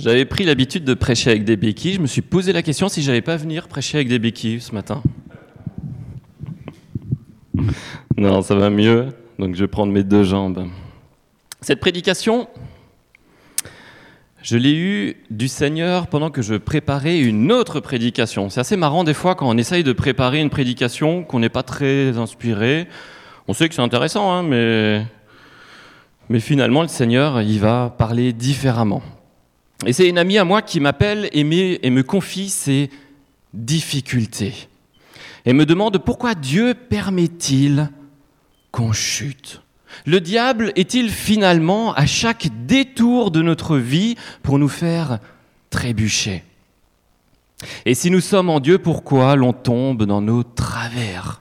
J'avais 0.00 0.24
pris 0.24 0.44
l'habitude 0.44 0.84
de 0.84 0.94
prêcher 0.94 1.30
avec 1.30 1.44
des 1.44 1.56
béquilles. 1.56 1.94
Je 1.94 2.00
me 2.00 2.06
suis 2.06 2.22
posé 2.22 2.52
la 2.52 2.62
question 2.62 2.88
si 2.88 3.02
j'allais 3.02 3.20
pas 3.20 3.36
venir 3.36 3.66
prêcher 3.66 3.98
avec 3.98 4.08
des 4.08 4.20
béquilles 4.20 4.60
ce 4.60 4.72
matin. 4.72 5.02
Non, 8.16 8.40
ça 8.42 8.54
va 8.54 8.70
mieux. 8.70 9.08
Donc 9.40 9.56
je 9.56 9.60
vais 9.60 9.68
prendre 9.68 9.92
mes 9.92 10.04
deux 10.04 10.22
jambes. 10.22 10.68
Cette 11.62 11.80
prédication, 11.80 12.48
je 14.40 14.56
l'ai 14.56 14.76
eue 14.76 15.16
du 15.30 15.48
Seigneur 15.48 16.06
pendant 16.06 16.30
que 16.30 16.42
je 16.42 16.54
préparais 16.54 17.18
une 17.18 17.50
autre 17.50 17.80
prédication. 17.80 18.50
C'est 18.50 18.60
assez 18.60 18.76
marrant 18.76 19.02
des 19.02 19.14
fois 19.14 19.34
quand 19.34 19.48
on 19.48 19.58
essaye 19.58 19.82
de 19.82 19.92
préparer 19.92 20.38
une 20.40 20.50
prédication 20.50 21.24
qu'on 21.24 21.40
n'est 21.40 21.48
pas 21.48 21.64
très 21.64 22.18
inspiré. 22.18 22.86
On 23.48 23.52
sait 23.52 23.68
que 23.68 23.74
c'est 23.74 23.82
intéressant, 23.82 24.30
hein, 24.30 24.44
mais, 24.44 25.04
mais 26.28 26.38
finalement 26.38 26.82
le 26.82 26.88
Seigneur, 26.88 27.42
il 27.42 27.58
va 27.58 27.92
parler 27.98 28.32
différemment. 28.32 29.02
Et 29.86 29.92
c'est 29.92 30.08
une 30.08 30.18
amie 30.18 30.38
à 30.38 30.44
moi 30.44 30.60
qui 30.62 30.80
m'appelle 30.80 31.28
et 31.32 31.44
me 31.44 32.02
confie 32.02 32.48
ses 32.48 32.90
difficultés. 33.54 34.68
Et 35.46 35.52
me 35.52 35.66
demande 35.66 35.98
pourquoi 35.98 36.34
Dieu 36.34 36.74
permet-il 36.74 37.90
qu'on 38.70 38.92
chute? 38.92 39.62
Le 40.04 40.20
diable 40.20 40.72
est-il 40.76 41.10
finalement 41.10 41.94
à 41.94 42.06
chaque 42.06 42.48
détour 42.66 43.30
de 43.30 43.40
notre 43.40 43.78
vie 43.78 44.16
pour 44.42 44.58
nous 44.58 44.68
faire 44.68 45.18
trébucher? 45.70 46.44
Et 47.86 47.94
si 47.94 48.10
nous 48.10 48.20
sommes 48.20 48.50
en 48.50 48.60
Dieu, 48.60 48.78
pourquoi 48.78 49.34
l'on 49.36 49.52
tombe 49.52 50.04
dans 50.04 50.20
nos 50.20 50.42
travers? 50.42 51.40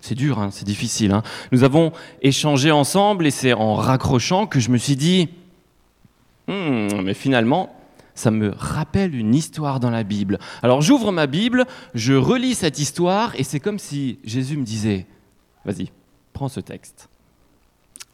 C'est 0.00 0.14
dur, 0.14 0.38
hein, 0.38 0.50
c'est 0.52 0.64
difficile. 0.64 1.12
Hein. 1.12 1.22
Nous 1.52 1.64
avons 1.64 1.92
échangé 2.22 2.70
ensemble 2.70 3.26
et 3.26 3.30
c'est 3.30 3.52
en 3.52 3.74
raccrochant 3.74 4.46
que 4.46 4.60
je 4.60 4.70
me 4.70 4.78
suis 4.78 4.96
dit, 4.96 5.28
Hmm, 6.50 7.02
mais 7.04 7.14
finalement, 7.14 7.72
ça 8.16 8.32
me 8.32 8.50
rappelle 8.50 9.14
une 9.14 9.36
histoire 9.36 9.78
dans 9.78 9.90
la 9.90 10.02
Bible. 10.02 10.40
Alors 10.64 10.82
j'ouvre 10.82 11.12
ma 11.12 11.28
Bible, 11.28 11.64
je 11.94 12.12
relis 12.12 12.56
cette 12.56 12.80
histoire, 12.80 13.38
et 13.38 13.44
c'est 13.44 13.60
comme 13.60 13.78
si 13.78 14.18
Jésus 14.24 14.56
me 14.56 14.64
disait, 14.64 15.06
vas-y, 15.64 15.92
prends 16.32 16.48
ce 16.48 16.58
texte. 16.58 17.08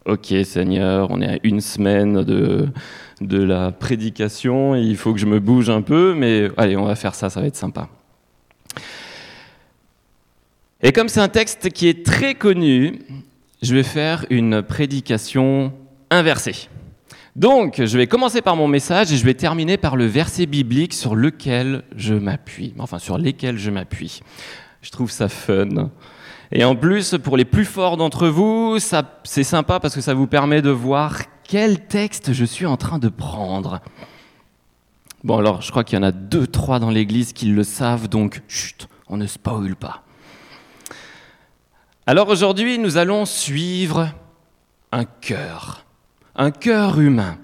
Ok 0.05 0.35
Seigneur, 0.45 1.11
on 1.11 1.23
est 1.23 1.37
à 1.37 1.39
une 1.45 1.63
semaine 1.63 2.25
de, 2.25 2.69
de 3.23 3.43
la 3.43 3.73
prédication, 3.73 4.75
il 4.75 4.99
faut 4.99 5.15
que 5.15 5.19
je 5.19 5.25
me 5.25 5.41
bouge 5.41 5.71
un 5.71 5.81
peu, 5.81 6.13
mais 6.15 6.51
allez, 6.59 6.77
on 6.77 6.85
va 6.85 6.95
faire 6.95 7.15
ça, 7.15 7.31
ça 7.31 7.41
va 7.41 7.47
être 7.47 7.57
sympa. 7.57 7.89
Et 10.83 10.93
comme 10.93 11.09
c'est 11.09 11.21
un 11.21 11.29
texte 11.29 11.71
qui 11.71 11.89
est 11.89 12.05
très 12.05 12.35
connu, 12.35 12.99
je 13.63 13.75
vais 13.75 13.83
faire 13.83 14.27
une 14.29 14.63
prédication 14.63 15.73
inversée. 16.11 16.69
Donc, 17.37 17.83
je 17.85 17.99
vais 17.99 18.07
commencer 18.07 18.41
par 18.41 18.57
mon 18.57 18.67
message 18.67 19.13
et 19.13 19.17
je 19.19 19.25
vais 19.27 19.35
terminer 19.35 19.77
par 19.77 19.97
le 19.97 20.07
verset 20.07 20.47
biblique 20.47 20.95
sur 20.95 21.15
lequel 21.15 21.83
je 21.95 22.15
m'appuie, 22.15 22.73
enfin 22.79 22.99
sur 22.99 23.19
lesquels 23.19 23.59
je 23.59 23.71
m'appuie. 23.71 24.21
Je 24.81 24.91
trouve 24.91 25.11
ça 25.11 25.29
fun. 25.29 25.91
Et 26.51 26.65
en 26.65 26.75
plus, 26.75 27.15
pour 27.23 27.37
les 27.37 27.45
plus 27.45 27.67
forts 27.67 27.99
d'entre 27.99 28.29
vous, 28.29 28.79
c'est 28.79 29.45
sympa 29.45 29.81
parce 29.81 29.95
que 29.95 30.01
ça 30.01 30.15
vous 30.15 30.27
permet 30.27 30.63
de 30.63 30.71
voir 30.71 31.19
quel 31.45 31.87
texte 31.87 32.33
je 32.33 32.47
suis 32.47 32.65
en 32.65 32.79
train 32.79 32.99
de 32.99 33.11
prendre. 33.11 33.83
Bon, 35.23 35.37
alors, 35.37 35.61
je 35.61 35.71
crois 35.71 35.85
qu'il 35.85 35.99
y 35.99 36.01
en 36.01 36.05
a 36.05 36.13
deux, 36.13 36.47
trois 36.47 36.79
dans 36.79 36.89
l'église 36.89 37.35
qui 37.35 37.49
le 37.49 37.65
savent, 37.65 38.09
donc, 38.09 38.41
chut, 38.49 38.89
on 39.09 39.19
ne 39.19 39.27
spoil 39.27 39.77
pas. 39.77 40.05
Alors 42.07 42.29
aujourd'hui, 42.29 42.79
nous 42.79 42.97
allons 42.97 43.27
suivre 43.27 44.09
un 44.91 45.05
cœur 45.05 45.86
un 46.37 46.51
cœur 46.51 47.01
humain. 47.01 47.39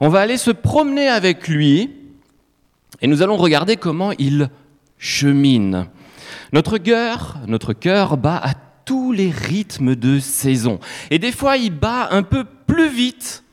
On 0.00 0.08
va 0.08 0.20
aller 0.20 0.38
se 0.38 0.50
promener 0.50 1.08
avec 1.08 1.48
lui 1.48 1.90
et 3.00 3.06
nous 3.06 3.22
allons 3.22 3.36
regarder 3.36 3.76
comment 3.76 4.12
il 4.18 4.50
chemine. 4.98 5.86
Notre 6.52 6.78
cœur, 6.78 7.38
notre 7.46 7.72
cœur 7.72 8.16
bat 8.16 8.40
à 8.42 8.54
tous 8.84 9.12
les 9.12 9.30
rythmes 9.30 9.94
de 9.94 10.18
saison. 10.18 10.78
Et 11.10 11.18
des 11.18 11.32
fois, 11.32 11.56
il 11.56 11.70
bat 11.70 12.08
un 12.10 12.22
peu 12.22 12.44
plus 12.44 12.88
vite 12.88 13.44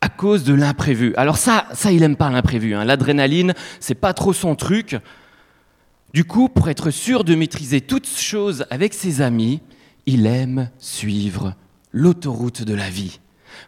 à 0.00 0.08
cause 0.08 0.44
de 0.44 0.54
l'imprévu. 0.54 1.14
Alors 1.16 1.36
ça, 1.36 1.66
ça, 1.72 1.92
il 1.92 2.00
n'aime 2.00 2.16
pas 2.16 2.30
l'imprévu. 2.30 2.74
Hein. 2.74 2.84
L'adrénaline, 2.84 3.54
c'est 3.80 3.94
pas 3.94 4.14
trop 4.14 4.32
son 4.32 4.54
truc. 4.54 4.96
Du 6.14 6.24
coup, 6.24 6.48
pour 6.48 6.68
être 6.68 6.90
sûr 6.90 7.24
de 7.24 7.34
maîtriser 7.34 7.80
toutes 7.80 8.08
choses 8.08 8.64
avec 8.70 8.94
ses 8.94 9.20
amis, 9.20 9.60
il 10.06 10.26
aime 10.26 10.70
suivre 10.78 11.54
l'autoroute 11.92 12.62
de 12.62 12.74
la 12.74 12.88
vie. 12.88 13.20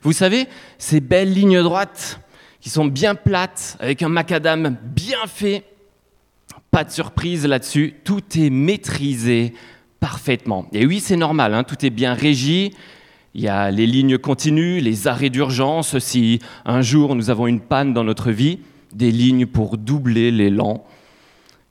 Vous 0.03 0.12
savez, 0.12 0.47
ces 0.78 1.00
belles 1.00 1.32
lignes 1.32 1.62
droites 1.62 2.20
qui 2.60 2.70
sont 2.70 2.84
bien 2.84 3.15
plates, 3.15 3.76
avec 3.81 4.03
un 4.03 4.09
macadam 4.09 4.76
bien 4.82 5.26
fait, 5.26 5.65
pas 6.70 6.84
de 6.84 6.91
surprise 6.91 7.47
là-dessus, 7.47 7.94
tout 8.04 8.22
est 8.37 8.50
maîtrisé 8.50 9.53
parfaitement. 10.00 10.66
Et 10.72 10.87
oui, 10.87 11.00
c'est 11.00 11.16
normal, 11.16 11.54
hein, 11.54 11.65
tout 11.65 11.84
est 11.84 11.91
bien 11.91 12.15
régi. 12.15 12.72
Il 13.34 13.41
y 13.41 13.48
a 13.48 13.70
les 13.70 13.87
lignes 13.87 14.19
continues, 14.19 14.81
les 14.81 15.09
arrêts 15.09 15.31
d'urgence, 15.31 15.99
si 15.99 16.38
un 16.64 16.82
jour 16.82 17.14
nous 17.14 17.31
avons 17.31 17.47
une 17.47 17.60
panne 17.60 17.93
dans 17.94 18.04
notre 18.04 18.31
vie, 18.31 18.60
des 18.93 19.10
lignes 19.10 19.47
pour 19.47 19.78
doubler 19.78 20.31
l'élan. 20.31 20.84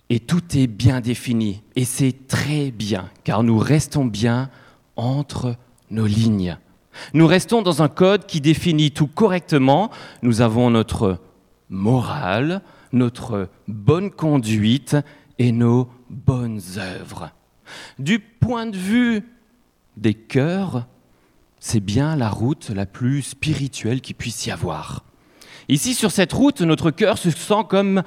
Et 0.10 0.20
tout 0.20 0.58
est 0.58 0.68
bien 0.68 1.00
défini. 1.00 1.62
Et 1.76 1.86
c'est 1.86 2.28
très 2.28 2.72
bien, 2.72 3.10
car 3.24 3.44
nous 3.44 3.58
restons 3.58 4.06
bien 4.06 4.50
entre 4.96 5.56
nos 5.90 6.06
lignes. 6.06 6.58
Nous 7.14 7.28
restons 7.28 7.62
dans 7.62 7.82
un 7.82 7.88
code 7.88 8.26
qui 8.26 8.42
définit 8.42 8.92
tout 8.92 9.08
correctement. 9.08 9.92
Nous 10.22 10.42
avons 10.42 10.70
notre 10.70 11.20
morale, 11.70 12.62
notre 12.92 13.50
bonne 13.68 14.12
conduite 14.12 14.98
et 15.40 15.52
nos 15.52 15.90
bonnes 16.10 16.62
œuvres. 16.78 17.32
Du 18.00 18.20
point 18.20 18.66
de 18.66 18.78
vue 18.78 19.24
des 19.98 20.14
cœurs, 20.14 20.86
c'est 21.60 21.80
bien 21.80 22.16
la 22.16 22.30
route 22.30 22.70
la 22.70 22.86
plus 22.86 23.22
spirituelle 23.22 24.02
qu'il 24.02 24.16
puisse 24.16 24.46
y 24.46 24.52
avoir. 24.52 25.04
Ici, 25.70 25.94
sur 25.94 26.12
cette 26.12 26.34
route, 26.34 26.62
notre 26.62 26.92
cœur 26.92 27.18
se 27.18 27.30
sent 27.30 27.64
comme 27.70 28.04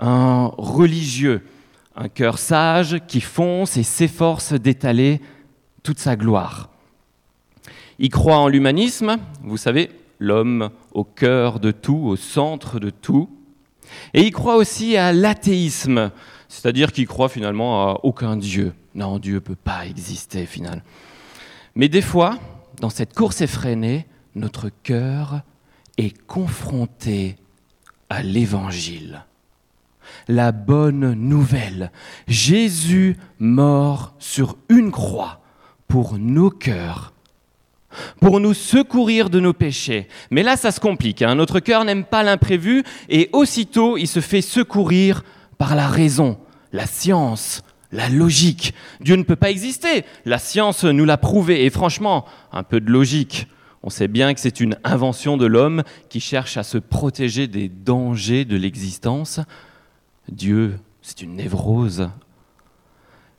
un 0.00 0.50
religieux, 0.58 1.46
un 1.94 2.08
cœur 2.08 2.38
sage 2.38 2.98
qui 3.06 3.20
fonce 3.20 3.76
et 3.76 3.82
s'efforce 3.82 4.52
d'étaler 4.54 5.20
toute 5.82 5.98
sa 5.98 6.16
gloire. 6.16 6.70
Il 7.98 8.10
croit 8.10 8.38
en 8.38 8.48
l'humanisme, 8.48 9.18
vous 9.42 9.56
savez, 9.56 9.90
l'homme 10.18 10.70
au 10.92 11.04
cœur 11.04 11.60
de 11.60 11.70
tout, 11.70 11.96
au 11.96 12.16
centre 12.16 12.80
de 12.80 12.90
tout. 12.90 13.28
Et 14.12 14.22
il 14.22 14.32
croit 14.32 14.56
aussi 14.56 14.96
à 14.96 15.12
l'athéisme, 15.12 16.10
c'est-à-dire 16.48 16.92
qu'il 16.92 17.06
croit 17.06 17.28
finalement 17.28 17.88
à 17.88 18.00
aucun 18.02 18.36
Dieu. 18.36 18.72
Non, 18.94 19.18
Dieu 19.18 19.34
ne 19.34 19.38
peut 19.40 19.56
pas 19.56 19.86
exister 19.86 20.46
finalement. 20.46 20.82
Mais 21.74 21.88
des 21.88 22.02
fois, 22.02 22.38
dans 22.80 22.90
cette 22.90 23.14
course 23.14 23.40
effrénée, 23.40 24.06
notre 24.34 24.70
cœur 24.82 25.42
est 25.96 26.16
confronté 26.26 27.36
à 28.10 28.22
l'Évangile. 28.22 29.24
La 30.28 30.52
bonne 30.52 31.14
nouvelle, 31.14 31.90
Jésus 32.28 33.16
mort 33.38 34.14
sur 34.18 34.56
une 34.68 34.90
croix 34.90 35.40
pour 35.88 36.18
nos 36.18 36.50
cœurs 36.50 37.13
pour 38.20 38.40
nous 38.40 38.54
secourir 38.54 39.30
de 39.30 39.40
nos 39.40 39.52
péchés. 39.52 40.08
Mais 40.30 40.42
là, 40.42 40.56
ça 40.56 40.70
se 40.70 40.80
complique. 40.80 41.22
Hein. 41.22 41.34
Notre 41.34 41.60
cœur 41.60 41.84
n'aime 41.84 42.04
pas 42.04 42.22
l'imprévu 42.22 42.84
et 43.08 43.30
aussitôt, 43.32 43.96
il 43.96 44.06
se 44.06 44.20
fait 44.20 44.42
secourir 44.42 45.22
par 45.58 45.74
la 45.74 45.86
raison, 45.86 46.38
la 46.72 46.86
science, 46.86 47.62
la 47.92 48.08
logique. 48.08 48.74
Dieu 49.00 49.16
ne 49.16 49.22
peut 49.22 49.36
pas 49.36 49.50
exister. 49.50 50.04
La 50.24 50.38
science 50.38 50.84
nous 50.84 51.04
l'a 51.04 51.16
prouvé. 51.16 51.64
Et 51.64 51.70
franchement, 51.70 52.24
un 52.52 52.62
peu 52.62 52.80
de 52.80 52.90
logique. 52.90 53.46
On 53.82 53.90
sait 53.90 54.08
bien 54.08 54.34
que 54.34 54.40
c'est 54.40 54.60
une 54.60 54.78
invention 54.82 55.36
de 55.36 55.46
l'homme 55.46 55.82
qui 56.08 56.18
cherche 56.18 56.56
à 56.56 56.62
se 56.62 56.78
protéger 56.78 57.46
des 57.46 57.68
dangers 57.68 58.44
de 58.44 58.56
l'existence. 58.56 59.40
Dieu, 60.28 60.78
c'est 61.02 61.20
une 61.22 61.36
névrose. 61.36 62.08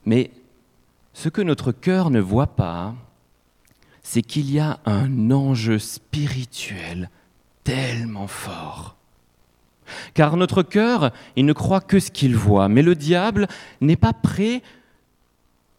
Mais 0.06 0.30
ce 1.14 1.30
que 1.30 1.42
notre 1.42 1.72
cœur 1.72 2.12
ne 2.12 2.20
voit 2.20 2.56
pas, 2.56 2.94
c'est 4.06 4.22
qu'il 4.22 4.52
y 4.52 4.60
a 4.60 4.80
un 4.86 5.32
enjeu 5.32 5.80
spirituel 5.80 7.10
tellement 7.64 8.28
fort. 8.28 8.98
Car 10.14 10.38
notre 10.38 10.62
cœur, 10.62 11.12
il 11.36 11.48
ne 11.48 11.54
croit 11.54 11.82
que 11.82 12.00
ce 12.00 12.12
qu'il 12.12 12.36
voit, 12.36 12.70
mais 12.70 12.84
le 12.84 12.94
diable 12.94 13.48
n'est 13.82 13.96
pas 13.96 14.14
prêt 14.14 14.62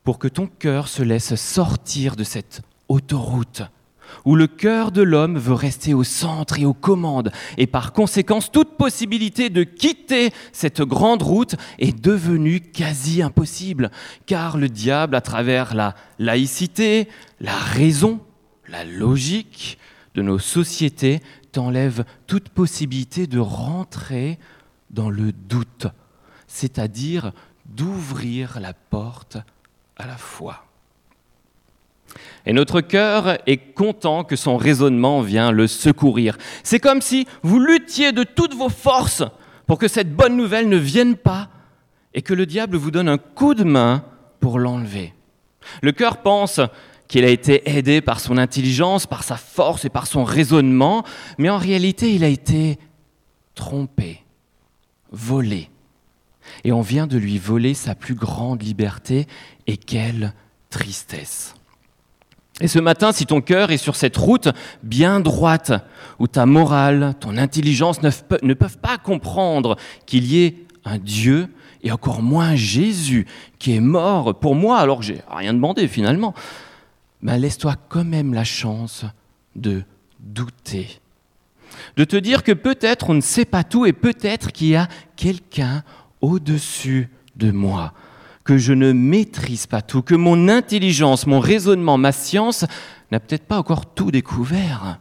pour 0.02 0.18
que 0.18 0.26
ton 0.26 0.48
cœur 0.48 0.88
se 0.88 1.04
laisse 1.04 1.36
sortir 1.36 2.16
de 2.16 2.24
cette 2.24 2.62
autoroute 2.88 3.62
où 4.24 4.36
le 4.36 4.46
cœur 4.46 4.92
de 4.92 5.02
l'homme 5.02 5.38
veut 5.38 5.54
rester 5.54 5.94
au 5.94 6.04
centre 6.04 6.58
et 6.58 6.64
aux 6.64 6.74
commandes, 6.74 7.30
et 7.58 7.66
par 7.66 7.92
conséquence 7.92 8.50
toute 8.50 8.76
possibilité 8.76 9.50
de 9.50 9.62
quitter 9.62 10.32
cette 10.52 10.82
grande 10.82 11.22
route 11.22 11.56
est 11.78 11.98
devenue 11.98 12.60
quasi 12.60 13.22
impossible, 13.22 13.90
car 14.26 14.56
le 14.56 14.68
diable, 14.68 15.16
à 15.16 15.20
travers 15.20 15.74
la 15.74 15.94
laïcité, 16.18 17.08
la 17.40 17.56
raison, 17.56 18.20
la 18.68 18.84
logique 18.84 19.78
de 20.14 20.22
nos 20.22 20.38
sociétés, 20.38 21.20
t'enlève 21.52 22.04
toute 22.26 22.48
possibilité 22.48 23.26
de 23.26 23.38
rentrer 23.38 24.38
dans 24.90 25.10
le 25.10 25.32
doute, 25.32 25.86
c'est-à-dire 26.46 27.32
d'ouvrir 27.66 28.60
la 28.60 28.72
porte 28.72 29.38
à 29.96 30.06
la 30.06 30.16
foi. 30.16 30.65
Et 32.46 32.52
notre 32.52 32.80
cœur 32.80 33.38
est 33.46 33.74
content 33.74 34.24
que 34.24 34.36
son 34.36 34.56
raisonnement 34.56 35.20
vient 35.20 35.50
le 35.50 35.66
secourir. 35.66 36.38
C'est 36.62 36.78
comme 36.78 37.02
si 37.02 37.26
vous 37.42 37.58
luttiez 37.58 38.12
de 38.12 38.22
toutes 38.22 38.54
vos 38.54 38.68
forces 38.68 39.24
pour 39.66 39.78
que 39.78 39.88
cette 39.88 40.14
bonne 40.14 40.36
nouvelle 40.36 40.68
ne 40.68 40.76
vienne 40.76 41.16
pas 41.16 41.48
et 42.14 42.22
que 42.22 42.34
le 42.34 42.46
diable 42.46 42.76
vous 42.76 42.90
donne 42.90 43.08
un 43.08 43.18
coup 43.18 43.54
de 43.54 43.64
main 43.64 44.04
pour 44.40 44.58
l'enlever. 44.58 45.12
Le 45.82 45.92
cœur 45.92 46.22
pense 46.22 46.60
qu'il 47.08 47.24
a 47.24 47.30
été 47.30 47.68
aidé 47.76 48.00
par 48.00 48.20
son 48.20 48.38
intelligence, 48.38 49.06
par 49.06 49.24
sa 49.24 49.36
force 49.36 49.84
et 49.84 49.90
par 49.90 50.06
son 50.06 50.24
raisonnement, 50.24 51.04
mais 51.38 51.50
en 51.50 51.58
réalité 51.58 52.14
il 52.14 52.24
a 52.24 52.28
été 52.28 52.78
trompé, 53.54 54.22
volé. 55.10 55.68
Et 56.62 56.70
on 56.70 56.80
vient 56.80 57.08
de 57.08 57.18
lui 57.18 57.38
voler 57.38 57.74
sa 57.74 57.96
plus 57.96 58.14
grande 58.14 58.62
liberté, 58.62 59.26
et 59.66 59.76
quelle 59.76 60.32
tristesse. 60.70 61.55
Et 62.60 62.68
ce 62.68 62.78
matin, 62.78 63.12
si 63.12 63.26
ton 63.26 63.42
cœur 63.42 63.70
est 63.70 63.76
sur 63.76 63.96
cette 63.96 64.16
route 64.16 64.48
bien 64.82 65.20
droite, 65.20 65.72
où 66.18 66.26
ta 66.26 66.46
morale, 66.46 67.14
ton 67.20 67.36
intelligence 67.36 68.00
ne 68.02 68.54
peuvent 68.54 68.78
pas 68.78 68.96
comprendre 68.96 69.76
qu'il 70.06 70.24
y 70.24 70.44
ait 70.44 70.66
un 70.84 70.98
Dieu, 70.98 71.48
et 71.82 71.92
encore 71.92 72.22
moins 72.22 72.56
Jésus, 72.56 73.26
qui 73.58 73.74
est 73.74 73.80
mort 73.80 74.38
pour 74.38 74.54
moi 74.54 74.78
alors 74.78 75.00
que 75.00 75.04
j'ai 75.04 75.20
rien 75.30 75.52
demandé 75.52 75.86
finalement, 75.86 76.34
ben 77.22 77.36
laisse-toi 77.36 77.74
quand 77.88 78.04
même 78.04 78.34
la 78.34 78.44
chance 78.44 79.04
de 79.54 79.82
douter. 80.18 81.00
De 81.96 82.04
te 82.04 82.16
dire 82.16 82.42
que 82.42 82.52
peut-être 82.52 83.10
on 83.10 83.14
ne 83.14 83.20
sait 83.20 83.44
pas 83.44 83.64
tout 83.64 83.86
et 83.86 83.92
peut-être 83.92 84.50
qu'il 84.50 84.68
y 84.68 84.76
a 84.76 84.88
quelqu'un 85.16 85.82
au-dessus 86.20 87.10
de 87.36 87.50
moi 87.50 87.92
que 88.46 88.58
je 88.58 88.72
ne 88.72 88.92
maîtrise 88.92 89.66
pas 89.66 89.82
tout, 89.82 90.02
que 90.02 90.14
mon 90.14 90.48
intelligence, 90.48 91.26
mon 91.26 91.40
raisonnement, 91.40 91.98
ma 91.98 92.12
science 92.12 92.64
n'a 93.10 93.18
peut-être 93.18 93.44
pas 93.44 93.58
encore 93.58 93.92
tout 93.92 94.12
découvert. 94.12 95.00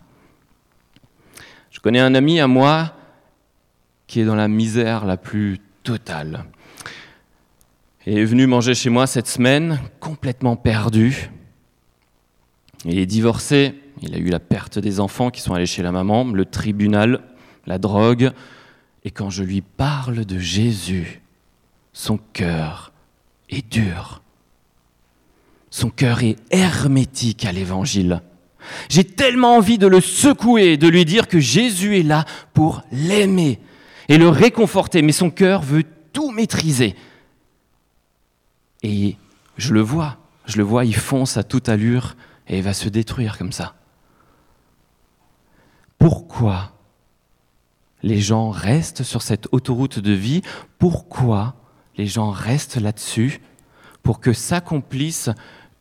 Je 1.69 1.79
connais 1.79 1.99
un 1.99 2.15
ami 2.15 2.39
à 2.39 2.47
moi 2.47 2.93
qui 4.07 4.19
est 4.19 4.25
dans 4.25 4.35
la 4.35 4.47
misère 4.47 5.05
la 5.05 5.15
plus 5.15 5.59
totale. 5.83 6.45
Il 8.07 8.17
est 8.17 8.25
venu 8.25 8.47
manger 8.47 8.73
chez 8.73 8.89
moi 8.89 9.05
cette 9.05 9.27
semaine, 9.27 9.79
complètement 9.99 10.55
perdu. 10.55 11.29
Il 12.83 12.97
est 12.97 13.05
divorcé, 13.05 13.75
il 14.01 14.15
a 14.15 14.17
eu 14.17 14.29
la 14.29 14.39
perte 14.39 14.79
des 14.79 14.99
enfants 14.99 15.29
qui 15.29 15.41
sont 15.41 15.53
allés 15.53 15.67
chez 15.67 15.83
la 15.83 15.91
maman, 15.91 16.23
le 16.25 16.45
tribunal, 16.45 17.21
la 17.67 17.77
drogue. 17.77 18.31
Et 19.03 19.11
quand 19.11 19.29
je 19.29 19.43
lui 19.43 19.61
parle 19.61 20.25
de 20.25 20.39
Jésus, 20.39 21.21
son 21.93 22.17
cœur 22.33 22.91
est 23.49 23.67
dur. 23.71 24.21
Son 25.69 25.89
cœur 25.89 26.23
est 26.23 26.37
hermétique 26.51 27.45
à 27.45 27.51
l'évangile. 27.51 28.21
J'ai 28.89 29.03
tellement 29.03 29.57
envie 29.57 29.77
de 29.77 29.87
le 29.87 30.01
secouer, 30.01 30.77
de 30.77 30.87
lui 30.87 31.05
dire 31.05 31.27
que 31.27 31.39
Jésus 31.39 31.99
est 31.99 32.03
là 32.03 32.25
pour 32.53 32.83
l'aimer 32.91 33.59
et 34.07 34.17
le 34.17 34.29
réconforter, 34.29 35.01
mais 35.01 35.11
son 35.11 35.29
cœur 35.29 35.61
veut 35.61 35.83
tout 36.13 36.31
maîtriser. 36.31 36.95
Et 38.83 39.17
je 39.57 39.73
le 39.73 39.81
vois, 39.81 40.17
je 40.45 40.57
le 40.57 40.63
vois, 40.63 40.85
il 40.85 40.95
fonce 40.95 41.37
à 41.37 41.43
toute 41.43 41.69
allure 41.69 42.15
et 42.47 42.57
il 42.57 42.63
va 42.63 42.73
se 42.73 42.89
détruire 42.89 43.37
comme 43.37 43.51
ça. 43.51 43.75
Pourquoi 45.97 46.71
les 48.03 48.19
gens 48.19 48.49
restent 48.49 49.03
sur 49.03 49.21
cette 49.21 49.47
autoroute 49.51 49.99
de 49.99 50.11
vie? 50.11 50.41
Pourquoi 50.77 51.55
les 51.97 52.07
gens 52.07 52.31
restent 52.31 52.79
là-dessus 52.79 53.41
pour 54.03 54.19
que 54.19 54.33
s'accomplisse 54.33 55.29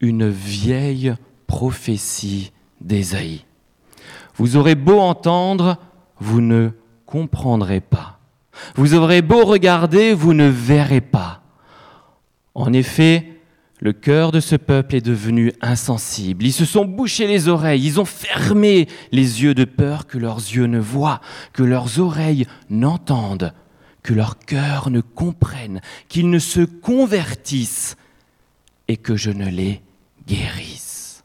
une 0.00 0.28
vieille 0.28 1.14
prophétie 1.46 2.52
d'Ésaïe. 2.81 3.44
Vous 4.37 4.56
aurez 4.56 4.75
beau 4.75 4.99
entendre, 4.99 5.78
vous 6.19 6.40
ne 6.40 6.70
comprendrez 7.06 7.81
pas. 7.81 8.19
Vous 8.76 8.94
aurez 8.94 9.22
beau 9.22 9.44
regarder, 9.44 10.14
vous 10.14 10.34
ne 10.34 10.49
verrez 10.49 11.00
pas. 11.00 11.43
En 12.55 12.72
effet, 12.72 13.34
le 13.81 13.93
cœur 13.93 14.32
de 14.32 14.40
ce 14.40 14.56
peuple 14.56 14.94
est 14.94 15.05
devenu 15.05 15.52
insensible. 15.60 16.44
Ils 16.44 16.52
se 16.52 16.64
sont 16.64 16.84
bouchés 16.84 17.26
les 17.26 17.49
oreilles, 17.49 17.84
ils 17.84 18.00
ont 18.00 18.05
fermé 18.05 18.88
les 19.12 19.43
yeux 19.43 19.55
de 19.55 19.64
peur 19.64 20.06
que 20.06 20.19
leurs 20.19 20.38
yeux 20.38 20.67
ne 20.67 20.78
voient, 20.78 21.20
que 21.52 21.62
leurs 21.62 22.00
oreilles 22.00 22.46
n'entendent, 22.70 23.52
que 24.04 24.14
leur 24.14 24.38
cœur 24.38 24.90
ne 24.90 25.00
comprenne, 25.00 25.80
qu'ils 26.08 26.30
ne 26.30 26.38
se 26.38 26.60
convertissent 26.60 27.96
et 28.86 28.96
que 28.96 29.16
je 29.16 29.30
ne 29.30 29.48
les 29.48 29.80
guérisse. 30.28 31.24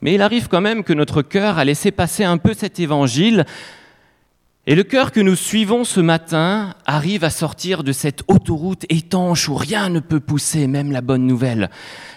Mais 0.00 0.14
il 0.14 0.22
arrive 0.22 0.48
quand 0.48 0.60
même 0.60 0.84
que 0.84 0.92
notre 0.92 1.22
cœur 1.22 1.58
a 1.58 1.64
laissé 1.64 1.90
passer 1.90 2.22
un 2.22 2.36
peu 2.36 2.54
cet 2.54 2.78
évangile 2.78 3.46
et 4.66 4.74
le 4.74 4.82
cœur 4.82 5.12
que 5.12 5.20
nous 5.20 5.34
suivons 5.34 5.84
ce 5.84 6.00
matin 6.00 6.74
arrive 6.86 7.24
à 7.24 7.30
sortir 7.30 7.82
de 7.82 7.92
cette 7.92 8.22
autoroute 8.28 8.86
étanche 8.90 9.48
où 9.48 9.54
rien 9.54 9.88
ne 9.90 10.00
peut 10.00 10.20
pousser, 10.20 10.66
même 10.66 10.92
la 10.92 11.02
bonne 11.02 11.26
nouvelle. 11.26 11.70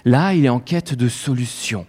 Là, 0.06 0.34
il 0.34 0.46
est 0.46 0.50
en 0.50 0.60
quête 0.60 0.94
de 0.94 1.10
solutions. 1.10 1.86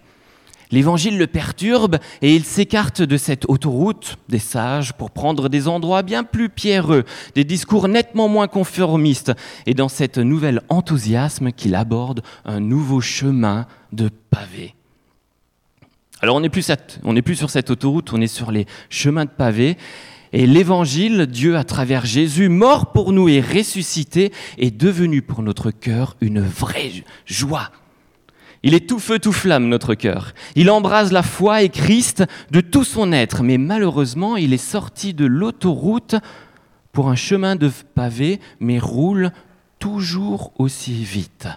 L'évangile 0.71 1.17
le 1.17 1.25
perturbe 1.25 1.97
et 2.21 2.35
il 2.35 2.45
s'écarte 2.45 3.01
de 3.01 3.17
cette 3.17 3.45
autoroute 3.49 4.17
des 4.29 4.39
sages 4.39 4.93
pour 4.93 5.09
prendre 5.09 5.49
des 5.49 5.67
endroits 5.67 6.03
bien 6.03 6.23
plus 6.23 6.49
pierreux, 6.49 7.05
des 7.33 7.43
discours 7.43 7.87
nettement 7.87 8.27
moins 8.27 8.47
conformistes, 8.47 9.31
et 9.65 9.73
dans 9.73 9.89
cet 9.89 10.19
nouvel 10.19 10.61
enthousiasme 10.69 11.51
qu'il 11.51 11.73
aborde 11.73 12.21
un 12.45 12.59
nouveau 12.59 13.01
chemin 13.01 13.65
de 13.93 14.09
pavés. 14.29 14.75
Alors 16.21 16.35
on 16.35 16.41
n'est 16.41 16.49
plus, 16.49 16.69
plus, 17.23 17.35
sur 17.35 17.49
cette 17.49 17.69
autoroute, 17.71 18.13
on 18.13 18.21
est 18.21 18.27
sur 18.27 18.51
les 18.51 18.65
chemins 18.89 19.25
de 19.25 19.29
pavés. 19.29 19.77
Et 20.33 20.45
l'évangile, 20.45 21.25
Dieu 21.25 21.57
à 21.57 21.63
travers 21.63 22.05
Jésus, 22.05 22.49
mort 22.49 22.91
pour 22.91 23.13
nous 23.13 23.29
et 23.29 23.41
ressuscité, 23.41 24.31
est 24.59 24.69
devenu 24.69 25.23
pour 25.23 25.41
notre 25.41 25.71
cœur 25.71 26.15
une 26.21 26.41
vraie 26.41 26.91
joie, 27.25 27.71
il 28.63 28.73
est 28.73 28.89
tout 28.89 28.99
feu, 28.99 29.19
tout 29.19 29.31
flamme, 29.31 29.69
notre 29.69 29.95
cœur. 29.95 30.33
Il 30.55 30.69
embrase 30.69 31.11
la 31.11 31.23
foi 31.23 31.63
et 31.63 31.69
Christ 31.69 32.25
de 32.51 32.61
tout 32.61 32.83
son 32.83 33.11
être, 33.11 33.41
mais 33.43 33.57
malheureusement, 33.57 34.35
il 34.35 34.53
est 34.53 34.57
sorti 34.57 35.13
de 35.13 35.25
l'autoroute 35.25 36.15
pour 36.91 37.09
un 37.09 37.15
chemin 37.15 37.55
de 37.55 37.71
pavé, 37.95 38.39
mais 38.59 38.79
roule 38.79 39.31
toujours 39.79 40.51
aussi 40.57 41.03
vite. 41.03 41.47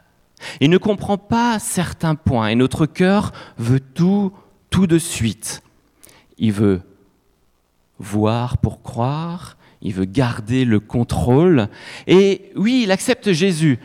Il 0.61 0.71
ne 0.71 0.79
comprend 0.79 1.19
pas 1.19 1.59
certains 1.59 2.15
points 2.15 2.49
et 2.49 2.55
notre 2.55 2.87
cœur 2.87 3.33
veut 3.59 3.81
tout, 3.81 4.33
tout 4.71 4.87
de 4.87 4.99
suite. 4.99 5.63
Il 6.39 6.53
veut 6.53 6.83
voir 7.99 8.59
pour 8.59 8.83
croire, 8.83 9.57
il 9.81 9.95
veut 9.95 10.05
garder 10.05 10.65
le 10.65 10.79
contrôle. 10.79 11.69
Et 12.07 12.53
oui, 12.57 12.83
il 12.85 12.93
accepte 12.93 13.33
Jésus, 13.33 13.79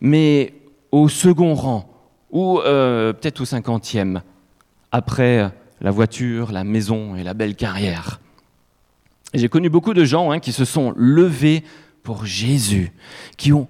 mais 0.00 0.54
au 0.90 1.08
second 1.08 1.54
rang 1.54 1.93
ou 2.34 2.58
euh, 2.58 3.14
peut-être 3.14 3.40
au 3.40 3.44
cinquantième, 3.46 4.20
après 4.92 5.50
la 5.80 5.90
voiture, 5.90 6.52
la 6.52 6.64
maison 6.64 7.16
et 7.16 7.22
la 7.22 7.32
belle 7.32 7.56
carrière. 7.56 8.20
J'ai 9.32 9.48
connu 9.48 9.70
beaucoup 9.70 9.94
de 9.94 10.04
gens 10.04 10.30
hein, 10.30 10.40
qui 10.40 10.52
se 10.52 10.66
sont 10.66 10.92
levés 10.96 11.64
pour 12.02 12.26
Jésus, 12.26 12.92
qui 13.38 13.54
ont 13.54 13.68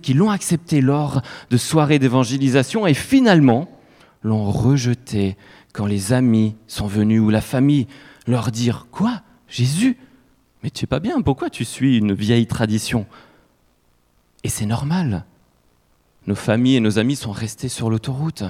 qui 0.00 0.14
l'ont 0.14 0.30
accepté 0.30 0.80
lors 0.80 1.22
de 1.50 1.56
soirées 1.56 1.98
d'évangélisation 1.98 2.86
et 2.86 2.94
finalement 2.94 3.68
l'ont 4.22 4.48
rejeté 4.48 5.36
quand 5.72 5.86
les 5.86 6.12
amis 6.12 6.54
sont 6.68 6.86
venus 6.86 7.20
ou 7.20 7.30
la 7.30 7.40
famille 7.40 7.88
leur 8.28 8.52
dire 8.52 8.86
Quoi 8.92 9.22
Jésus? 9.48 9.96
Mais 10.62 10.70
tu 10.70 10.84
es 10.84 10.86
pas 10.86 11.00
bien, 11.00 11.20
pourquoi 11.20 11.50
tu 11.50 11.64
suis 11.64 11.98
une 11.98 12.12
vieille 12.12 12.46
tradition? 12.46 13.06
Et 14.44 14.48
c'est 14.48 14.66
normal. 14.66 15.24
Nos 16.26 16.34
familles 16.34 16.76
et 16.76 16.80
nos 16.80 16.98
amis 16.98 17.16
sont 17.16 17.32
restés 17.32 17.68
sur 17.68 17.90
l'autoroute. 17.90 18.44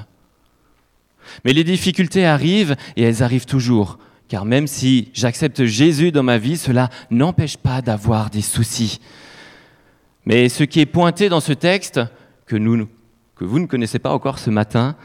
Mais 1.45 1.53
les 1.53 1.65
difficultés 1.65 2.27
arrivent 2.27 2.77
et 2.97 3.03
elles 3.03 3.23
arrivent 3.23 3.47
toujours. 3.47 3.99
Car 4.29 4.45
même 4.45 4.67
si 4.67 5.11
j'accepte 5.13 5.65
Jésus 5.65 6.13
dans 6.13 6.23
ma 6.23 6.39
vie, 6.39 6.57
cela 6.57 6.89
n'empêche 7.11 7.57
pas 7.57 7.83
d'avoir 7.83 8.31
des 8.31 8.43
soucis. 8.43 9.01
Mais 10.25 10.49
ce 10.49 10.65
qui 10.65 10.81
est 10.81 10.87
pointé 10.87 11.29
dans 11.29 11.41
ce 11.41 11.53
texte, 11.53 12.01
que, 12.47 12.57
vous 13.41 13.59
ne 13.59 13.67
connaissez 13.67 13.99
pas 13.99 14.13
encore 14.13 14.39
ce 14.39 14.51
matin, 14.51 14.97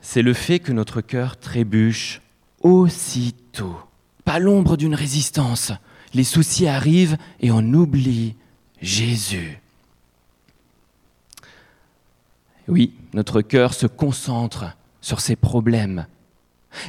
c'est 0.00 0.22
le 0.22 0.32
fait 0.32 0.58
que 0.58 0.72
notre 0.72 1.00
cœur 1.00 1.36
trébuche 1.36 2.20
aussitôt. 2.60 3.76
Pas 4.24 4.38
l'ombre 4.38 4.76
d'une 4.76 4.94
résistance. 4.94 5.72
Les 6.14 6.24
soucis 6.24 6.66
arrivent 6.66 7.16
et 7.40 7.50
on 7.50 7.72
oublie 7.72 8.34
Jésus. 8.80 9.60
Oui, 12.70 12.92
notre 13.14 13.42
cœur 13.42 13.74
se 13.74 13.86
concentre 13.86 14.76
sur 15.00 15.20
ses 15.20 15.36
problèmes 15.36 16.06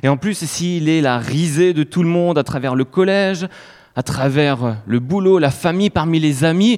Et 0.03 0.07
en 0.07 0.17
plus, 0.17 0.45
s'il 0.45 0.89
est 0.89 1.01
la 1.01 1.17
risée 1.17 1.73
de 1.73 1.83
tout 1.83 2.03
le 2.03 2.09
monde 2.09 2.37
à 2.37 2.43
travers 2.43 2.75
le 2.75 2.85
collège, 2.85 3.47
à 3.95 4.03
travers 4.03 4.77
le 4.85 4.99
boulot, 4.99 5.39
la 5.39 5.51
famille, 5.51 5.89
parmi 5.89 6.19
les 6.19 6.43
amis, 6.43 6.77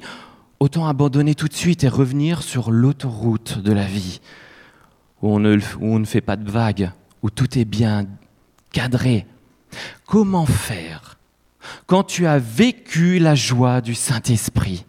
autant 0.58 0.86
abandonner 0.86 1.34
tout 1.34 1.48
de 1.48 1.54
suite 1.54 1.84
et 1.84 1.88
revenir 1.88 2.42
sur 2.42 2.70
l'autoroute 2.70 3.58
de 3.58 3.72
la 3.72 3.84
vie, 3.84 4.20
où 5.20 5.34
on, 5.34 5.38
ne, 5.38 6.04
fait 6.04 6.20
pas 6.20 6.36
de 6.36 6.50
vagues, 6.50 6.90
où 7.22 7.30
tout 7.30 7.58
est 7.58 7.64
bien 7.64 8.06
cadré. 8.72 9.26
Comment 10.06 10.46
faire 10.46 11.18
quand 11.86 12.04
tu 12.04 12.26
as 12.26 12.38
vécu 12.38 13.18
la 13.18 13.34
joie 13.34 13.80
du 13.80 13.94
Saint-Esprit? 13.94 14.84